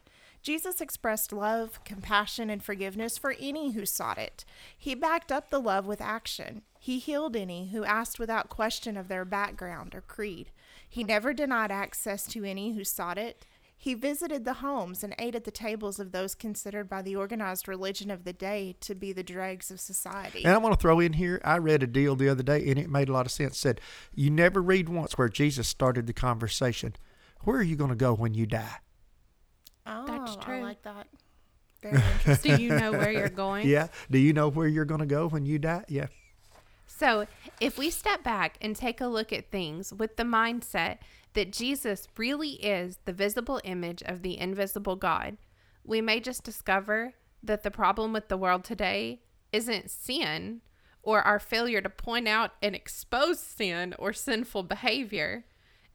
Jesus 0.42 0.80
expressed 0.80 1.32
love, 1.32 1.78
compassion, 1.84 2.50
and 2.50 2.62
forgiveness 2.62 3.16
for 3.16 3.36
any 3.38 3.72
who 3.72 3.86
sought 3.86 4.18
it. 4.18 4.44
He 4.76 4.94
backed 4.94 5.30
up 5.30 5.50
the 5.50 5.60
love 5.60 5.86
with 5.86 6.00
action. 6.00 6.62
He 6.80 6.98
healed 6.98 7.36
any 7.36 7.68
who 7.68 7.84
asked 7.84 8.18
without 8.18 8.48
question 8.48 8.96
of 8.96 9.06
their 9.06 9.24
background 9.24 9.94
or 9.94 10.00
creed. 10.00 10.50
He 10.88 11.04
never 11.04 11.32
denied 11.32 11.70
access 11.70 12.26
to 12.28 12.44
any 12.44 12.72
who 12.72 12.82
sought 12.82 13.18
it. 13.18 13.46
He 13.82 13.94
visited 13.94 14.44
the 14.44 14.52
homes 14.52 15.02
and 15.02 15.12
ate 15.18 15.34
at 15.34 15.42
the 15.42 15.50
tables 15.50 15.98
of 15.98 16.12
those 16.12 16.36
considered 16.36 16.88
by 16.88 17.02
the 17.02 17.16
organized 17.16 17.66
religion 17.66 18.12
of 18.12 18.22
the 18.22 18.32
day 18.32 18.76
to 18.78 18.94
be 18.94 19.12
the 19.12 19.24
dregs 19.24 19.72
of 19.72 19.80
society. 19.80 20.44
And 20.44 20.54
I 20.54 20.58
want 20.58 20.72
to 20.72 20.80
throw 20.80 21.00
in 21.00 21.14
here, 21.14 21.40
I 21.44 21.58
read 21.58 21.82
a 21.82 21.88
deal 21.88 22.14
the 22.14 22.28
other 22.28 22.44
day 22.44 22.70
and 22.70 22.78
it 22.78 22.88
made 22.88 23.08
a 23.08 23.12
lot 23.12 23.26
of 23.26 23.32
sense. 23.32 23.58
Said, 23.58 23.80
you 24.14 24.30
never 24.30 24.62
read 24.62 24.88
once 24.88 25.18
where 25.18 25.28
Jesus 25.28 25.66
started 25.66 26.06
the 26.06 26.12
conversation. 26.12 26.94
Where 27.40 27.56
are 27.56 27.62
you 27.64 27.74
going 27.74 27.90
to 27.90 27.96
go 27.96 28.14
when 28.14 28.34
you 28.34 28.46
die? 28.46 28.78
oh, 29.84 30.06
That's 30.06 30.36
true. 30.36 30.54
I 30.54 30.58
true. 30.58 30.62
like 30.62 30.82
that. 30.82 31.08
Very 31.82 31.96
interesting. 32.12 32.56
Do 32.58 32.62
you 32.62 32.68
know 32.68 32.92
where 32.92 33.10
you're 33.10 33.28
going? 33.30 33.66
Yeah. 33.68 33.88
Do 34.08 34.18
you 34.18 34.32
know 34.32 34.48
where 34.48 34.68
you're 34.68 34.84
going 34.84 35.00
to 35.00 35.06
go 35.06 35.26
when 35.26 35.44
you 35.44 35.58
die? 35.58 35.84
Yeah. 35.88 36.06
So, 36.86 37.26
if 37.58 37.78
we 37.78 37.90
step 37.90 38.22
back 38.22 38.58
and 38.60 38.76
take 38.76 39.00
a 39.00 39.06
look 39.06 39.32
at 39.32 39.50
things 39.50 39.92
with 39.92 40.16
the 40.16 40.22
mindset 40.22 40.98
that 41.34 41.52
Jesus 41.52 42.08
really 42.16 42.52
is 42.64 42.98
the 43.04 43.12
visible 43.12 43.60
image 43.64 44.02
of 44.04 44.22
the 44.22 44.38
invisible 44.38 44.96
God, 44.96 45.36
we 45.84 46.00
may 46.00 46.20
just 46.20 46.44
discover 46.44 47.14
that 47.42 47.62
the 47.62 47.70
problem 47.70 48.12
with 48.12 48.28
the 48.28 48.36
world 48.36 48.64
today 48.64 49.20
isn't 49.52 49.90
sin 49.90 50.60
or 51.02 51.22
our 51.22 51.38
failure 51.38 51.80
to 51.80 51.88
point 51.88 52.28
out 52.28 52.52
and 52.62 52.74
expose 52.74 53.40
sin 53.40 53.94
or 53.98 54.12
sinful 54.12 54.62
behavior. 54.62 55.44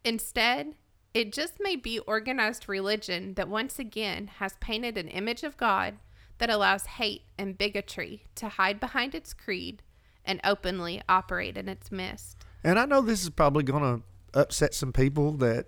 Instead, 0.04 0.73
it 1.13 1.32
just 1.32 1.56
may 1.60 1.76
be 1.76 2.00
organized 2.00 2.67
religion 2.67 3.34
that 3.36 3.47
once 3.47 3.80
again 3.80 4.28
has 4.39 4.56
painted 4.60 4.97
an 4.97 5.08
image 5.08 5.43
of 5.43 5.58
God 5.58 5.95
that 6.38 6.50
allows 6.50 6.86
hate 6.86 7.23
and 7.38 7.58
bigotry 7.58 8.26
to 8.36 8.50
hide 8.50 8.80
behind 8.80 9.15
its 9.15 9.34
creed 9.34 9.82
and 10.23 10.41
openly 10.43 11.02
operate 11.08 11.58
in 11.58 11.69
its 11.69 11.91
midst. 11.91 12.38
And 12.63 12.78
I 12.78 12.86
know 12.86 13.02
this 13.02 13.23
is 13.23 13.30
probably 13.30 13.63
going 13.63 13.82
to 13.82 14.04
upset 14.34 14.74
some 14.74 14.94
people 14.94 15.34
that, 15.34 15.68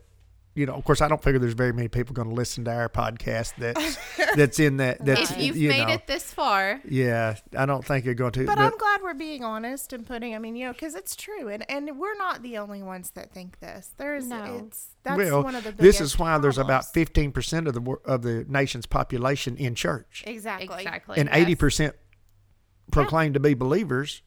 you 0.56 0.66
know, 0.66 0.74
of 0.74 0.84
course, 0.84 1.00
I 1.00 1.08
don't 1.08 1.24
figure 1.24 1.40
there's 1.40 1.54
very 1.54 1.72
many 1.72 1.88
people 1.88 2.14
going 2.14 2.28
to 2.28 2.34
listen 2.34 2.66
to 2.66 2.72
our 2.72 2.90
podcast 2.90 3.54
that's 3.58 3.98
that's 4.36 4.60
in 4.60 4.78
that. 4.78 5.04
That's 5.06 5.32
if 5.32 5.38
you've 5.38 5.56
you 5.56 5.70
made 5.70 5.88
know, 5.88 5.94
it 5.94 6.08
this 6.08 6.34
far, 6.34 6.82
yeah, 6.88 7.36
I 7.56 7.66
don't 7.66 7.86
think 7.86 8.04
you're 8.04 8.16
going 8.16 8.34
to. 8.34 8.46
But, 8.46 8.58
I'm 8.58 8.78
glad 8.78 9.02
we're 9.02 9.14
being 9.14 9.44
honest 9.44 9.94
and 9.94 10.06
putting. 10.06 10.36
I 10.36 10.40
mean, 10.40 10.56
you 10.56 10.66
know, 10.66 10.74
because 10.74 10.96
it's 10.96 11.16
true, 11.16 11.48
and 11.48 11.64
and 11.70 11.98
we're 11.98 12.18
not 12.18 12.42
the 12.42 12.58
only 12.58 12.84
ones 12.84 13.12
that 13.12 13.32
think 13.32 13.60
this. 13.60 13.94
There's, 13.98 14.28
No. 14.28 14.64
it's 14.66 14.88
that's 15.04 15.18
well, 15.18 15.44
one 15.44 15.56
of 15.56 15.64
the. 15.64 15.72
this 15.72 16.02
is 16.02 16.20
why 16.20 16.38
there's 16.40 16.58
about 16.58 16.86
15 16.94 17.32
percent 17.32 17.68
of 17.68 17.74
the 17.76 17.96
of 18.06 18.24
the 18.24 18.46
nation's 18.50 18.86
population 18.86 19.56
in 19.56 19.76
church, 19.76 20.24
exactly. 20.28 20.84
exactly, 20.84 21.20
and 21.20 21.30
yes. 21.30 21.38
80 21.38 21.56
percent 21.56 21.96
proclaim 22.92 23.34
to 23.34 23.40
be 23.40 23.54
believers, 23.54 24.24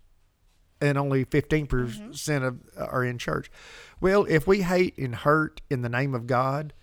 and 0.82 0.98
only 0.98 1.24
15 1.24 1.66
Mm-hmm. 1.66 2.08
percent 2.08 2.44
of 2.44 2.58
are 2.76 3.04
in 3.04 3.16
church. 3.18 3.50
Well, 4.00 4.26
if 4.28 4.46
we 4.46 4.62
hate 4.62 4.98
and 4.98 5.14
hurt 5.14 5.62
in 5.70 5.82
the 5.82 5.88
name 5.88 6.14
of 6.14 6.26
God, 6.26 6.74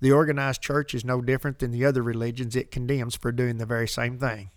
the 0.00 0.12
organized 0.12 0.60
church 0.60 0.94
is 0.94 1.04
no 1.04 1.20
different 1.22 1.58
than 1.58 1.70
the 1.72 1.84
other 1.84 2.02
religions 2.02 2.54
it 2.54 2.70
condemns 2.70 3.16
for 3.16 3.32
doing 3.32 3.56
the 3.56 3.66
very 3.66 3.88
same 3.88 4.18
thing. 4.18 4.50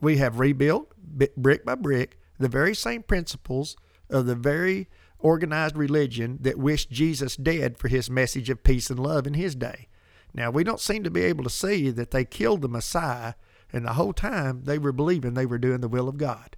We 0.00 0.16
have 0.16 0.40
rebuilt 0.40 0.92
brick 1.36 1.64
by 1.64 1.74
brick 1.76 2.18
the 2.38 2.48
very 2.48 2.74
same 2.74 3.02
principles 3.02 3.76
of 4.08 4.26
the 4.26 4.34
very 4.34 4.88
organized 5.18 5.76
religion 5.76 6.38
that 6.40 6.58
wished 6.58 6.90
Jesus 6.90 7.36
dead 7.36 7.78
for 7.78 7.88
his 7.88 8.10
message 8.10 8.48
of 8.50 8.64
peace 8.64 8.90
and 8.90 8.98
love 8.98 9.26
in 9.26 9.34
his 9.34 9.54
day. 9.54 9.86
Now, 10.32 10.50
we 10.50 10.64
don't 10.64 10.80
seem 10.80 11.04
to 11.04 11.10
be 11.10 11.22
able 11.22 11.44
to 11.44 11.50
see 11.50 11.90
that 11.90 12.10
they 12.10 12.24
killed 12.24 12.62
the 12.62 12.68
Messiah, 12.68 13.34
and 13.72 13.84
the 13.84 13.92
whole 13.92 14.12
time 14.14 14.62
they 14.64 14.78
were 14.78 14.92
believing 14.92 15.34
they 15.34 15.44
were 15.46 15.58
doing 15.58 15.80
the 15.80 15.88
will 15.88 16.08
of 16.08 16.16
God. 16.16 16.56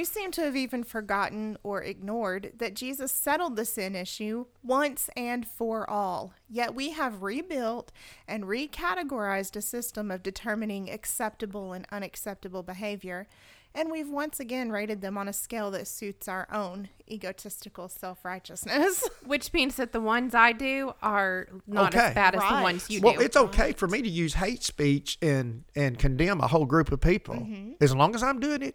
Yeah. 0.00 0.02
We 0.02 0.04
seem 0.06 0.30
to 0.32 0.42
have 0.42 0.56
even 0.56 0.82
forgotten 0.84 1.58
or 1.62 1.82
ignored 1.82 2.52
that 2.56 2.74
Jesus 2.74 3.12
settled 3.12 3.56
the 3.56 3.64
sin 3.64 3.94
issue 3.94 4.46
once 4.62 5.10
and 5.16 5.46
for 5.46 5.88
all. 5.88 6.32
Yet 6.48 6.74
we 6.74 6.90
have 6.90 7.22
rebuilt 7.22 7.92
and 8.26 8.44
recategorized 8.44 9.56
a 9.56 9.62
system 9.62 10.10
of 10.10 10.22
determining 10.22 10.90
acceptable 10.90 11.72
and 11.74 11.86
unacceptable 11.92 12.62
behavior. 12.62 13.26
And 13.74 13.90
we've 13.90 14.08
once 14.08 14.40
again 14.40 14.72
rated 14.72 15.00
them 15.00 15.16
on 15.16 15.28
a 15.28 15.32
scale 15.32 15.70
that 15.72 15.86
suits 15.86 16.26
our 16.26 16.48
own 16.52 16.88
egotistical 17.08 17.88
self 17.88 18.24
righteousness. 18.24 19.08
which 19.24 19.52
means 19.52 19.76
that 19.76 19.92
the 19.92 20.00
ones 20.00 20.34
I 20.34 20.52
do 20.52 20.92
are 21.02 21.46
not 21.68 21.94
Okay. 21.94 22.06
as 22.06 22.14
bad 22.14 22.34
as 22.34 22.40
Right. 22.40 22.56
the 22.56 22.62
ones 22.62 22.90
you 22.90 23.00
well, 23.00 23.12
do. 23.12 23.18
Well, 23.18 23.26
it's 23.26 23.36
okay 23.36 23.72
for 23.72 23.86
me 23.86 24.02
to 24.02 24.08
use 24.08 24.34
hate 24.34 24.62
speech 24.64 25.18
and 25.22 25.64
and 25.76 25.98
condemn 25.98 26.40
a 26.40 26.48
whole 26.48 26.66
group 26.66 26.90
of 26.90 27.00
people 27.00 27.36
Mm-hmm. 27.36 27.72
as 27.80 27.94
long 27.94 28.14
as 28.16 28.22
I'm 28.24 28.40
doing 28.40 28.62
it 28.62 28.74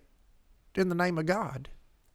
in 0.78 0.90
the 0.90 0.96
name 0.96 1.18
of 1.18 1.26
God. 1.26 1.70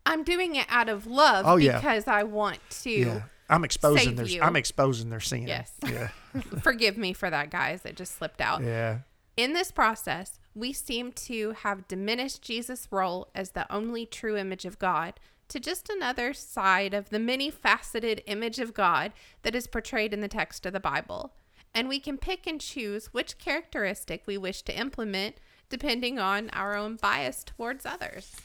I'm 0.07 0.25
doing 0.25 0.57
it 0.57 0.67
out 0.69 0.89
of 0.89 1.07
love 1.07 1.45
Oh, 1.47 1.57
yeah. 1.57 1.79
because 1.79 2.09
I 2.09 2.23
want 2.25 2.59
to. 2.83 2.91
Yeah, 2.91 3.23
I'm 3.49 3.65
exposing 3.65 4.17
their 4.17 4.27
you. 4.27 4.41
I'm 4.43 4.57
exposing 4.57 5.11
their 5.11 5.21
sin. 5.21 5.47
Yes. 5.47 5.73
Yeah. 5.87 6.09
Forgive 6.63 6.97
me 6.97 7.13
for 7.13 7.31
that, 7.31 7.51
guys. 7.51 7.85
It 7.85 7.97
just 7.97 8.17
slipped 8.17 8.41
out. 8.41 8.63
Yeah. 8.63 9.01
In 9.37 9.53
this 9.53 9.71
process, 9.71 10.39
we 10.55 10.73
seem 10.73 11.13
to 11.13 11.53
have 11.53 11.89
diminished 11.89 12.43
Jesus' 12.43 12.89
role 12.91 13.29
as 13.35 13.53
the 13.53 13.71
only 13.73 14.05
true 14.05 14.37
image 14.37 14.65
of 14.65 14.79
God 14.79 15.21
to 15.49 15.59
just 15.61 15.89
another 15.91 16.33
side 16.33 16.95
of 16.95 17.11
the 17.11 17.19
many 17.19 17.51
faceted 17.51 18.23
image 18.27 18.59
of 18.59 18.75
God 18.75 19.13
that 19.43 19.55
is 19.55 19.67
portrayed 19.67 20.13
in 20.13 20.21
the 20.21 20.29
text 20.29 20.65
of 20.67 20.73
the 20.73 20.81
Bible. 20.81 21.33
And 21.75 21.89
we 21.89 22.01
can 22.01 22.19
pick 22.19 22.47
and 22.47 22.61
choose 22.61 23.07
which 23.13 23.39
characteristic 23.39 24.23
we 24.27 24.37
wish 24.39 24.63
to 24.63 24.79
implement 24.79 25.37
depending 25.69 26.19
on 26.19 26.51
our 26.51 26.77
own 26.77 26.97
bias 26.97 27.45
towards 27.45 27.87
others. 27.87 28.37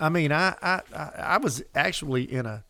I 0.00 0.08
mean, 0.08 0.32
I, 0.32 0.54
I, 0.62 0.80
I 1.16 1.38
was 1.38 1.62
actually 1.74 2.32
in 2.32 2.46
a 2.46 2.64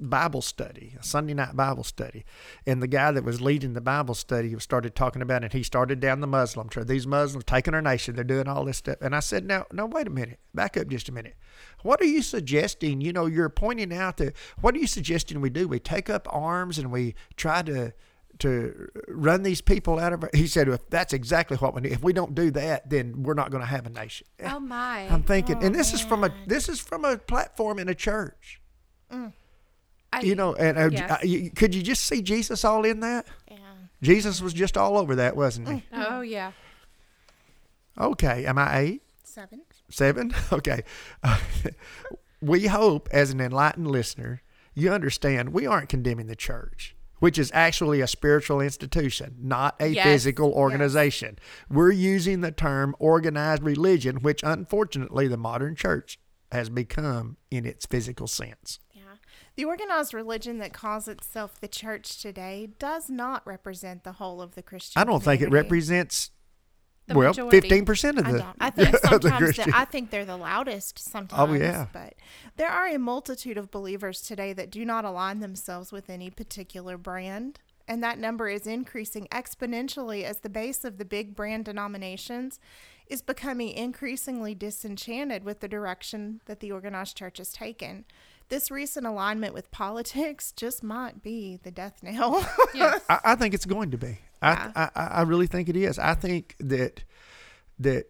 Bible 0.00 0.40
study, 0.40 0.94
a 0.98 1.02
Sunday 1.02 1.34
night 1.34 1.54
Bible 1.54 1.84
study, 1.84 2.24
and 2.66 2.82
the 2.82 2.86
guy 2.86 3.12
that 3.12 3.24
was 3.24 3.40
leading 3.42 3.74
the 3.74 3.80
Bible 3.80 4.14
study 4.14 4.58
started 4.58 4.94
talking 4.94 5.20
about 5.20 5.44
it. 5.44 5.52
He 5.52 5.62
started 5.62 6.00
down 6.00 6.20
the 6.20 6.26
Muslim 6.26 6.68
trail. 6.68 6.86
These 6.86 7.06
Muslims 7.06 7.44
taking 7.44 7.74
our 7.74 7.82
nation, 7.82 8.14
they're 8.14 8.24
doing 8.24 8.48
all 8.48 8.64
this 8.64 8.78
stuff. 8.78 8.96
And 9.02 9.14
I 9.14 9.20
said, 9.20 9.44
"Now, 9.44 9.66
no, 9.72 9.84
wait 9.84 10.06
a 10.06 10.10
minute, 10.10 10.38
back 10.54 10.76
up 10.78 10.88
just 10.88 11.10
a 11.10 11.12
minute. 11.12 11.36
What 11.82 12.00
are 12.00 12.06
you 12.06 12.22
suggesting? 12.22 13.02
You 13.02 13.12
know, 13.12 13.26
you're 13.26 13.50
pointing 13.50 13.92
out 13.92 14.16
that 14.16 14.34
what 14.60 14.74
are 14.74 14.78
you 14.78 14.86
suggesting 14.86 15.40
we 15.40 15.50
do? 15.50 15.68
We 15.68 15.78
take 15.78 16.08
up 16.08 16.26
arms 16.30 16.78
and 16.78 16.90
we 16.90 17.14
try 17.36 17.62
to." 17.62 17.92
To 18.40 18.88
run 19.08 19.42
these 19.42 19.60
people 19.60 19.98
out 19.98 20.12
of, 20.14 20.24
he 20.34 20.46
said, 20.46 20.68
if 20.68 20.88
that's 20.88 21.12
exactly 21.12 21.56
what 21.58 21.74
we 21.74 21.82
need. 21.82 21.92
If 21.92 22.02
we 22.02 22.12
don't 22.12 22.34
do 22.34 22.50
that, 22.52 22.88
then 22.88 23.22
we're 23.22 23.34
not 23.34 23.50
going 23.50 23.60
to 23.62 23.66
have 23.66 23.86
a 23.86 23.90
nation. 23.90 24.26
Oh 24.44 24.58
my. 24.58 25.00
I'm 25.08 25.22
thinking, 25.22 25.62
and 25.62 25.74
this 25.74 25.92
is 25.92 26.00
from 26.00 26.24
a 26.24 26.30
this 26.46 26.68
is 26.68 26.80
from 26.80 27.04
a 27.04 27.18
platform 27.18 27.78
in 27.78 27.88
a 27.88 27.94
church, 27.94 28.60
I, 29.10 30.20
you 30.22 30.34
know. 30.34 30.54
And 30.54 30.78
uh, 30.78 30.88
Yes. 30.90 31.10
uh, 31.10 31.16
you, 31.22 31.50
could 31.50 31.74
you 31.74 31.82
just 31.82 32.04
see 32.04 32.22
Jesus 32.22 32.64
all 32.64 32.84
in 32.84 33.00
that? 33.00 33.26
yeah. 33.50 33.56
Jesus 34.02 34.40
was 34.40 34.54
just 34.54 34.76
all 34.78 34.96
over 34.96 35.14
that, 35.16 35.36
wasn't 35.36 35.68
he? 35.68 35.82
Oh 35.92 36.22
yeah. 36.22 36.52
Okay, 37.98 38.46
am 38.46 38.56
I 38.56 38.78
eight, 38.78 39.02
Seven. 39.24 39.60
seven? 39.90 40.32
Okay. 40.52 40.82
we 42.40 42.66
hope, 42.68 43.08
as 43.12 43.30
an 43.30 43.40
enlightened 43.40 43.86
listener, 43.90 44.40
you 44.74 44.90
understand 44.92 45.50
we 45.52 45.66
aren't 45.66 45.90
condemning 45.90 46.26
the 46.26 46.36
church. 46.36 46.96
Which 47.20 47.38
is 47.38 47.50
actually 47.54 48.00
a 48.00 48.06
spiritual 48.06 48.60
institution, 48.60 49.36
not 49.40 49.76
a 49.78 49.88
Yes. 49.88 50.04
physical 50.04 50.52
organization. 50.52 51.38
We're 51.70 51.92
using 51.92 52.40
the 52.40 52.50
term 52.50 52.96
organized 52.98 53.62
religion, 53.62 54.16
which 54.16 54.42
unfortunately 54.42 55.28
the 55.28 55.36
modern 55.36 55.76
church 55.76 56.18
has 56.50 56.68
become 56.68 57.36
in 57.50 57.64
its 57.64 57.86
physical 57.86 58.26
sense. 58.26 58.80
Yeah. 58.92 59.02
The 59.56 59.64
organized 59.66 60.14
religion 60.14 60.58
that 60.58 60.72
calls 60.72 61.06
itself 61.06 61.60
the 61.60 61.68
church 61.68 62.20
today 62.20 62.70
does 62.78 63.08
not 63.08 63.46
represent 63.46 64.02
the 64.02 64.12
whole 64.12 64.40
of 64.42 64.54
the 64.54 64.62
Christian 64.62 65.00
I 65.00 65.04
don't 65.04 65.22
think 65.22 65.42
it 65.42 65.50
represents 65.50 66.30
The 67.10 67.18
well 67.18 67.32
fifteen 67.32 67.84
percent 67.84 68.18
of 68.18 68.26
I 68.26 68.32
the. 68.32 68.38
don't. 68.38 68.56
I 68.60 68.70
think 68.70 68.88
of 68.94 69.00
the 69.02 69.08
sometimes 69.08 69.56
they're- 69.56 69.66
I 69.74 69.84
think 69.84 70.10
they're 70.10 70.24
the 70.24 70.36
loudest 70.36 71.02
oh, 71.06 71.10
sometimes. 71.10 71.50
Oh, 71.50 71.54
yeah. 71.54 71.86
But 71.92 72.14
there 72.56 72.68
are 72.68 72.86
a 72.88 72.98
multitude 72.98 73.58
of 73.58 73.70
believers 73.70 74.20
today 74.22 74.52
that 74.52 74.70
do 74.70 74.84
not 74.84 75.04
align 75.04 75.40
themselves 75.40 75.92
with 75.92 76.08
any 76.08 76.30
particular 76.30 76.96
brand. 76.96 77.58
And 77.88 78.04
that 78.04 78.18
number 78.18 78.48
is 78.48 78.68
increasing 78.68 79.26
exponentially 79.32 80.22
as 80.22 80.38
the 80.40 80.48
base 80.48 80.84
of 80.84 80.98
the 80.98 81.04
big 81.04 81.34
brand 81.34 81.64
denominations 81.64 82.60
is 83.08 83.20
becoming 83.20 83.70
increasingly 83.70 84.54
disenchanted 84.54 85.42
with 85.42 85.58
the 85.58 85.66
direction 85.66 86.40
that 86.46 86.60
the 86.60 86.70
organized 86.70 87.16
church 87.16 87.38
has 87.38 87.50
taken. 87.52 88.04
This 88.48 88.70
recent 88.70 89.06
alignment 89.06 89.54
with 89.54 89.72
politics 89.72 90.52
just 90.52 90.84
might 90.84 91.20
be 91.20 91.58
the 91.62 91.72
death 91.72 92.00
knell. 92.02 92.48
Yes. 92.74 93.02
I, 93.08 93.18
I 93.24 93.34
think 93.34 93.52
it's 93.54 93.66
going 93.66 93.90
to 93.90 93.98
be. 93.98 94.18
Yeah. 94.42 94.72
I, 94.74 94.90
I 94.94 95.06
I 95.06 95.22
really 95.22 95.46
think 95.46 95.68
it 95.68 95.76
is. 95.76 95.98
I 95.98 96.14
think 96.14 96.56
that 96.60 97.04
that 97.78 98.06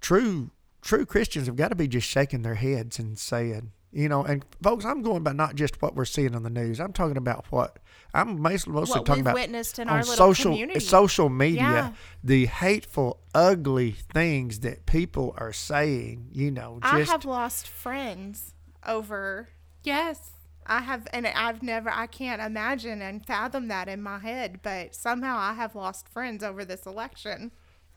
true 0.00 0.50
true 0.82 1.04
Christians 1.06 1.46
have 1.46 1.56
got 1.56 1.68
to 1.68 1.74
be 1.74 1.86
just 1.88 2.08
shaking 2.08 2.42
their 2.42 2.54
heads 2.54 2.98
and 2.98 3.18
saying, 3.18 3.72
you 3.92 4.08
know, 4.08 4.24
and 4.24 4.44
folks, 4.62 4.84
I'm 4.84 5.02
going 5.02 5.22
by 5.22 5.32
not 5.32 5.54
just 5.54 5.80
what 5.82 5.94
we're 5.94 6.04
seeing 6.06 6.34
on 6.34 6.42
the 6.42 6.50
news. 6.50 6.80
I'm 6.80 6.92
talking 6.92 7.16
about 7.16 7.44
what 7.50 7.78
I'm 8.14 8.40
mostly, 8.40 8.72
mostly 8.72 9.00
what 9.00 9.06
talking 9.06 9.20
about 9.20 9.34
witnessed 9.34 9.78
in 9.78 9.88
on 9.88 9.94
our 9.96 10.00
little 10.00 10.14
social 10.14 10.52
community. 10.52 10.80
social 10.80 11.28
media, 11.28 11.60
Yeah. 11.60 11.92
the 12.24 12.46
hateful, 12.46 13.20
ugly 13.34 13.92
things 13.92 14.60
that 14.60 14.86
people 14.86 15.34
are 15.38 15.52
saying. 15.52 16.28
You 16.32 16.50
know, 16.50 16.78
I 16.82 17.00
have 17.02 17.24
lost 17.24 17.68
friends 17.68 18.54
over 18.86 19.50
yes. 19.84 20.30
I 20.70 20.82
have, 20.82 21.08
and 21.12 21.26
I've 21.26 21.64
never, 21.64 21.90
I 21.90 22.06
can't 22.06 22.40
imagine 22.40 23.02
and 23.02 23.26
fathom 23.26 23.66
that 23.68 23.88
in 23.88 24.00
my 24.00 24.20
head, 24.20 24.60
but 24.62 24.94
somehow 24.94 25.36
I 25.36 25.54
have 25.54 25.74
lost 25.74 26.08
friends 26.08 26.44
over 26.44 26.64
this 26.64 26.86
election. 26.86 27.50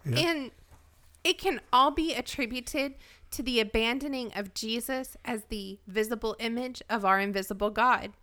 Yeah. 0.04 0.18
And 0.18 0.52
it 1.24 1.38
can 1.38 1.62
all 1.72 1.92
be 1.92 2.16
attributed 2.16 2.96
to 3.30 3.44
the 3.44 3.60
abandoning 3.60 4.34
of 4.36 4.56
Jesus 4.56 5.16
as 5.24 5.44
the 5.46 5.78
visible 5.86 6.36
image 6.40 6.82
of 6.90 7.06
our 7.06 7.20
invisible 7.20 7.70
God. 7.70 8.14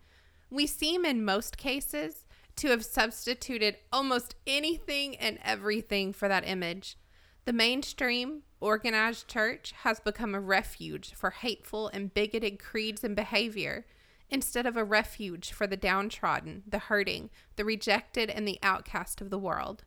We 0.49 0.67
seem, 0.67 1.05
in 1.05 1.23
most 1.23 1.57
cases, 1.57 2.25
to 2.57 2.67
have 2.67 2.83
substituted 2.83 3.77
almost 3.93 4.35
anything 4.45 5.15
and 5.15 5.39
everything 5.45 6.11
for 6.11 6.27
that 6.27 6.45
image. 6.45 6.97
The 7.45 7.53
mainstream, 7.53 8.43
organized 8.59 9.29
church 9.29 9.73
has 9.83 10.01
become 10.01 10.35
a 10.35 10.41
refuge 10.41 11.13
for 11.13 11.29
hateful 11.29 11.87
and 11.87 12.13
bigoted 12.13 12.59
creeds 12.59 13.05
and 13.05 13.15
behavior 13.15 13.85
instead 14.31 14.65
of 14.65 14.77
a 14.77 14.83
refuge 14.83 15.51
for 15.51 15.67
the 15.67 15.77
downtrodden, 15.77 16.63
the 16.65 16.79
hurting, 16.79 17.29
the 17.57 17.65
rejected, 17.65 18.29
and 18.29 18.47
the 18.47 18.59
outcast 18.63 19.21
of 19.21 19.29
the 19.29 19.37
world. 19.37 19.83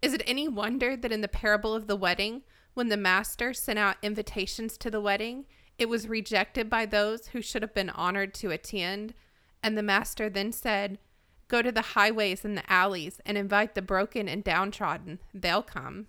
Is 0.00 0.14
it 0.14 0.22
any 0.26 0.48
wonder 0.48 0.96
that 0.96 1.12
in 1.12 1.20
the 1.20 1.28
parable 1.28 1.74
of 1.74 1.86
the 1.86 1.96
wedding, 1.96 2.42
when 2.74 2.88
the 2.88 2.96
master 2.96 3.52
sent 3.52 3.78
out 3.78 3.96
invitations 4.00 4.78
to 4.78 4.90
the 4.90 5.00
wedding, 5.00 5.44
it 5.76 5.88
was 5.88 6.08
rejected 6.08 6.70
by 6.70 6.86
those 6.86 7.28
who 7.28 7.42
should 7.42 7.62
have 7.62 7.74
been 7.74 7.90
honored 7.90 8.32
to 8.34 8.50
attend? 8.50 9.12
And 9.62 9.76
the 9.76 9.82
master 9.82 10.30
then 10.30 10.52
said, 10.52 10.98
Go 11.48 11.62
to 11.62 11.72
the 11.72 11.82
highways 11.82 12.44
and 12.44 12.56
the 12.56 12.72
alleys 12.72 13.20
and 13.26 13.36
invite 13.36 13.74
the 13.74 13.82
broken 13.82 14.28
and 14.28 14.44
downtrodden. 14.44 15.18
They'll 15.34 15.64
come. 15.64 16.06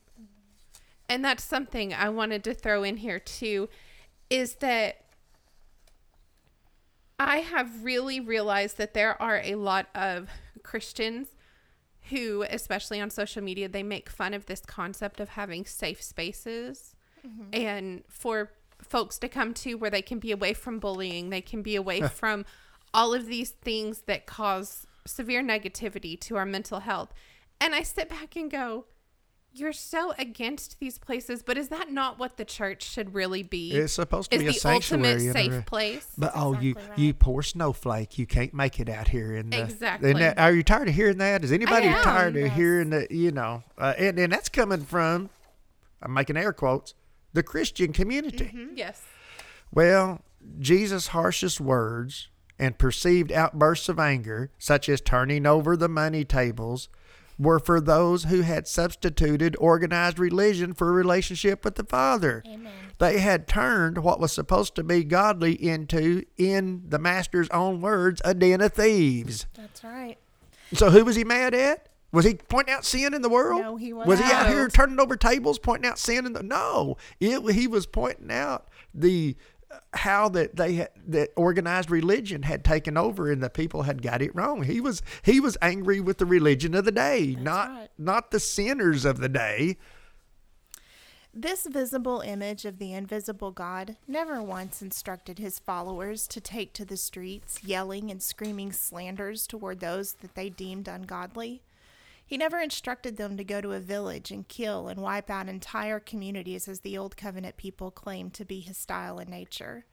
And 1.10 1.26
that's 1.26 1.44
something 1.44 1.94
I 1.94 2.10
wanted 2.10 2.44
to 2.44 2.54
throw 2.54 2.84
in 2.84 2.98
here 2.98 3.20
too 3.20 3.67
is 4.30 4.56
that 4.56 5.01
I 7.24 7.38
have 7.38 7.84
really 7.84 8.20
realized 8.20 8.80
that 8.80 8.96
there 8.96 9.22
are 9.22 9.42
a 9.44 9.54
lot 9.54 9.88
of 9.94 10.28
Christians 10.64 11.28
who, 12.10 12.44
especially 12.50 13.00
on 13.00 13.12
social 13.12 13.44
media, 13.44 13.70
they 13.70 13.84
make 13.84 14.10
fun 14.10 14.34
of 14.34 14.48
this 14.48 14.62
concept 14.62 15.20
of 15.20 15.30
having 15.30 15.64
safe 15.66 16.02
spaces 16.02 16.96
mm-hmm. 17.26 17.44
and 17.54 18.04
for 18.10 18.52
folks 18.82 19.20
to 19.20 19.28
come 19.28 19.54
to 19.54 19.76
where 19.76 19.92
they 19.92 20.02
can 20.02 20.18
be 20.18 20.32
away 20.32 20.54
from 20.54 20.80
bullying, 20.80 21.30
they 21.30 21.42
can 21.42 21.62
be 21.62 21.76
away 21.76 22.02
from 22.08 22.44
all 22.92 23.14
of 23.14 23.28
these 23.28 23.52
things 23.52 24.02
that 24.08 24.26
cause 24.26 24.88
severe 25.06 25.44
negativity 25.44 26.20
to 26.22 26.38
our 26.38 26.46
mental 26.46 26.80
health. 26.80 27.14
And 27.60 27.76
I 27.76 27.84
sit 27.84 28.10
back 28.10 28.36
and 28.36 28.50
go, 28.50 28.86
you're 29.54 29.74
so 29.74 30.14
against 30.18 30.80
these 30.80 30.98
places, 30.98 31.44
but 31.44 31.58
is 31.58 31.70
that 31.70 31.92
not 31.92 32.18
what 32.18 32.38
the 32.38 32.46
church 32.46 32.84
should 32.84 33.14
really 33.14 33.44
be? 33.44 33.72
It's 33.72 33.94
supposed 33.94 34.32
to 34.32 34.38
is 34.38 34.44
be 34.44 34.48
a 34.50 34.52
the 34.54 34.60
sanctuary. 34.60 35.14
ultimate 35.14 35.34
safe 35.34 35.54
a- 35.54 35.62
place. 35.64 36.08
But 36.18 36.32
oh, 36.36 36.54
you 36.60 36.72
exactly 36.72 37.04
you 37.04 37.10
right. 37.10 37.20
poor 37.20 37.42
snowflake, 37.42 38.18
you 38.18 38.26
can't 38.26 38.54
make 38.54 38.80
it 38.80 38.90
out 38.90 39.10
here 39.10 39.36
in 39.36 39.50
the. 39.50 39.62
Exactly. 39.62 40.12
And 40.12 40.20
that, 40.20 40.40
are 40.40 40.54
you 40.54 40.64
tired 40.64 40.90
of 40.90 40.96
hearing 40.96 41.18
that? 41.18 41.44
Is 41.44 41.52
anybody 41.52 41.88
am, 41.88 42.04
tired 42.04 42.36
of 42.36 42.44
yes. 42.44 42.56
hearing 42.56 42.90
that? 42.92 43.12
You 43.12 43.32
know, 43.32 43.64
uh, 43.78 43.94
and 43.98 44.18
and 44.18 44.32
that's 44.32 44.50
coming 44.50 44.82
from, 44.82 45.30
I'm 46.02 46.14
making 46.14 46.38
air 46.38 46.54
quotes, 46.54 46.94
the 47.34 47.44
Christian 47.44 47.94
community. 47.94 48.46
Mm-hmm. 48.46 48.76
Yes. 48.76 49.02
Well, 49.74 50.22
Jesus' 50.60 51.08
harshest 51.08 51.60
words 51.62 52.30
and 52.58 52.78
perceived 52.78 53.32
outbursts 53.32 53.90
of 53.90 54.00
anger, 54.00 54.52
such 54.60 54.88
as 54.88 55.02
turning 55.02 55.46
over 55.46 55.76
the 55.76 55.90
money 55.90 56.24
tables, 56.24 56.90
were 57.42 57.60
for 57.60 57.82
those 57.82 58.26
who 58.26 58.42
had 58.42 58.68
substituted 58.68 59.56
organized 59.60 60.20
religion 60.20 60.74
for 60.74 60.90
a 60.90 60.94
relationship 60.94 61.66
with 61.66 61.76
the 61.76 61.84
Father. 61.84 62.44
Amen. 62.46 62.72
They 63.00 63.20
had 63.20 63.48
turned 63.48 63.98
what 64.04 64.20
was 64.20 64.32
supposed 64.32 64.76
to 64.76 64.84
be 64.84 65.04
godly 65.04 65.54
into, 65.54 66.24
in 66.38 66.84
the 66.88 67.00
Master's 67.00 67.50
own 67.50 67.82
words, 67.82 68.22
a 68.24 68.34
den 68.34 68.62
of 68.62 68.74
thieves. 68.74 69.48
That's 69.56 69.84
right. 69.84 70.18
So 70.74 70.92
who 70.92 71.04
was 71.04 71.16
he 71.16 71.24
mad 71.24 71.54
at? 71.54 71.88
Was 72.12 72.26
he 72.26 72.36
pointing 72.36 72.74
out 72.74 72.86
sin 72.86 73.14
in 73.14 73.22
the 73.22 73.30
world? 73.30 73.62
No, 73.62 73.78
he 73.78 73.94
Was 73.94 74.06
Was 74.06 74.20
he 74.20 74.26
out 74.26 74.48
here 74.48 74.68
turning 74.68 75.00
over 75.00 75.16
tables, 75.16 75.58
pointing 75.58 75.90
out 75.90 75.98
sin 75.98 76.26
in 76.26 76.34
the? 76.34 76.44
No, 76.44 76.98
it, 77.20 77.54
he 77.54 77.68
was 77.68 77.86
pointing 77.86 78.32
out 78.32 78.68
the 78.94 79.38
how 79.94 80.30
that 80.30 80.56
they 80.56 80.74
had, 80.74 80.90
that 81.08 81.30
organized 81.36 81.92
religion 81.92 82.44
had 82.44 82.64
taken 82.64 82.98
over 82.98 83.32
and 83.32 83.44
the 83.44 83.50
people 83.50 83.84
had 83.84 84.02
got 84.02 84.22
it 84.22 84.36
wrong. 84.36 84.64
He 84.64 84.80
was 84.80 85.02
he 85.24 85.40
was 85.40 85.58
angry 85.62 86.00
with 86.00 86.18
the 86.18 86.26
religion 86.26 86.74
of 86.76 86.86
the 86.86 86.92
day, 86.92 87.36
not 87.40 87.70
right. 87.70 87.90
not 87.98 88.32
the 88.32 88.40
sinners 88.40 89.06
of 89.06 89.20
the 89.20 89.30
day. 89.30 89.78
This 91.34 91.66
visible 91.66 92.20
image 92.20 92.66
of 92.66 92.78
the 92.78 92.92
invisible 92.92 93.52
God 93.52 93.96
never 94.06 94.44
once 94.44 94.82
instructed 94.82 95.40
his 95.40 95.60
followers 95.60 96.28
to 96.28 96.42
take 96.42 96.74
to 96.74 96.84
the 96.84 96.98
streets, 96.98 97.64
yelling 97.64 98.12
and 98.12 98.22
screaming 98.22 98.74
slanders 98.74 99.48
toward 99.48 99.80
those 99.80 100.14
that 100.16 100.36
they 100.36 100.50
deemed 100.50 100.90
ungodly. 100.90 101.62
He 102.32 102.38
never 102.38 102.62
instructed 102.62 103.17
them 103.17 103.36
to 103.36 103.44
go 103.44 103.60
to 103.60 103.74
a 103.74 103.82
village 103.82 104.32
and 104.32 104.48
kill 104.48 104.88
and 104.88 105.02
wipe 105.02 105.30
out 105.30 105.50
entire 105.50 106.00
communities 106.00 106.70
as 106.70 106.80
the 106.80 106.98
Old 106.98 107.17
Covenant 107.17 107.58
people 107.58 107.91
claimed 107.91 108.34
to 108.36 108.46
be 108.46 108.62
his 108.62 108.78
style 108.78 109.20
and 109.20 109.30
nature. 109.30 109.84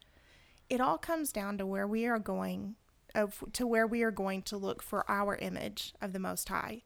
It 0.70 0.80
all 0.80 0.98
comes 0.98 1.32
down 1.32 1.58
to 1.58 1.66
where 1.66 1.88
we 1.88 2.06
are 2.06 2.20
going, 2.20 2.76
of, 3.12 3.42
to 3.54 3.66
where 3.66 3.88
we 3.88 4.04
are 4.04 4.12
going 4.12 4.42
to 4.42 4.56
look 4.56 4.84
for 4.84 5.04
our 5.10 5.34
image 5.34 5.92
of 6.00 6.12
the 6.12 6.20
Most 6.20 6.48
High. 6.48 6.84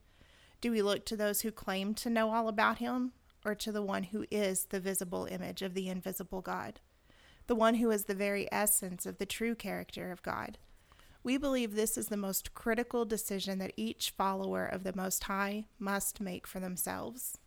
Do 0.62 0.70
we 0.70 0.80
look 0.80 1.04
to 1.04 1.18
those 1.18 1.42
who 1.42 1.50
claim 1.50 1.92
to 1.96 2.08
know 2.08 2.32
all 2.32 2.48
about 2.48 2.78
him, 2.78 3.12
or 3.44 3.54
to 3.56 3.70
the 3.70 3.82
one 3.82 4.04
who 4.04 4.24
is 4.30 4.64
the 4.70 4.80
visible 4.80 5.28
image 5.30 5.60
of 5.60 5.74
the 5.74 5.90
invisible 5.90 6.40
God, 6.40 6.80
the 7.46 7.54
one 7.54 7.74
who 7.74 7.90
is 7.90 8.06
the 8.06 8.14
very 8.14 8.50
essence 8.50 9.04
of 9.04 9.18
the 9.18 9.26
true 9.26 9.54
character 9.54 10.12
of 10.12 10.22
God? 10.22 10.56
We 11.24 11.36
believe 11.36 11.74
this 11.74 11.96
is 11.96 12.08
the 12.08 12.16
most 12.16 12.52
critical 12.52 13.04
decision 13.04 13.58
that 13.58 13.74
each 13.76 14.10
follower 14.10 14.66
of 14.66 14.82
the 14.82 14.94
Most 14.96 15.24
High 15.24 15.66
must 15.78 16.20
make 16.20 16.46
for 16.46 16.58
themselves. 16.58 17.38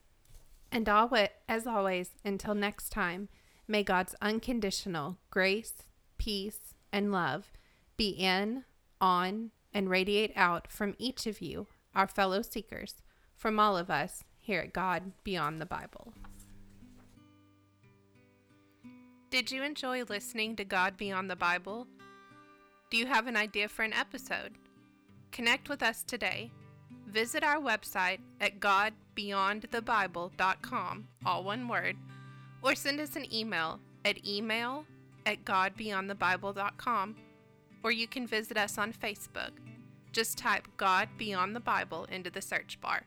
And 0.71 0.87
as 0.87 1.67
always, 1.67 2.11
until 2.23 2.55
next 2.55 2.89
time, 2.89 3.29
may 3.67 3.83
God's 3.83 4.15
unconditional 4.21 5.17
grace, 5.29 5.73
peace, 6.17 6.73
and 6.91 7.11
love 7.11 7.51
be 7.97 8.09
in, 8.09 8.63
on, 9.01 9.51
and 9.73 9.89
radiate 9.89 10.31
out 10.35 10.71
from 10.71 10.95
each 10.97 11.27
of 11.27 11.41
you, 11.41 11.67
our 11.93 12.07
fellow 12.07 12.41
seekers, 12.41 12.95
from 13.35 13.59
all 13.59 13.77
of 13.77 13.89
us 13.89 14.23
here 14.39 14.61
at 14.61 14.73
God 14.73 15.11
Beyond 15.23 15.59
the 15.59 15.65
Bible. 15.65 16.13
Did 19.29 19.51
you 19.51 19.63
enjoy 19.63 20.03
listening 20.03 20.55
to 20.55 20.63
God 20.63 20.95
Beyond 20.95 21.29
the 21.29 21.35
Bible? 21.35 21.87
Do 22.95 22.99
you 22.99 23.07
have 23.07 23.27
an 23.27 23.35
idea 23.35 23.67
for 23.67 23.83
an 23.83 23.91
episode? 23.91 24.53
Connect 25.33 25.67
with 25.67 25.83
us 25.83 26.01
today. 26.01 26.49
Visit 27.07 27.43
our 27.43 27.57
website 27.57 28.19
at 28.39 28.61
godbeyondthebible.com, 28.61 31.07
all 31.25 31.43
one 31.43 31.67
word, 31.67 31.97
or 32.61 32.73
send 32.73 33.01
us 33.01 33.17
an 33.17 33.25
email 33.33 33.81
at 34.05 34.25
email 34.25 34.85
at 35.25 35.43
godbeyondthebible.com, 35.43 37.17
or 37.83 37.91
you 37.91 38.07
can 38.07 38.25
visit 38.25 38.55
us 38.55 38.77
on 38.77 38.93
Facebook. 38.93 39.51
Just 40.13 40.37
type 40.37 40.65
God 40.77 41.09
Beyond 41.17 41.53
the 41.53 41.59
Bible 41.59 42.05
into 42.05 42.29
the 42.29 42.41
search 42.41 42.79
bar. 42.79 43.03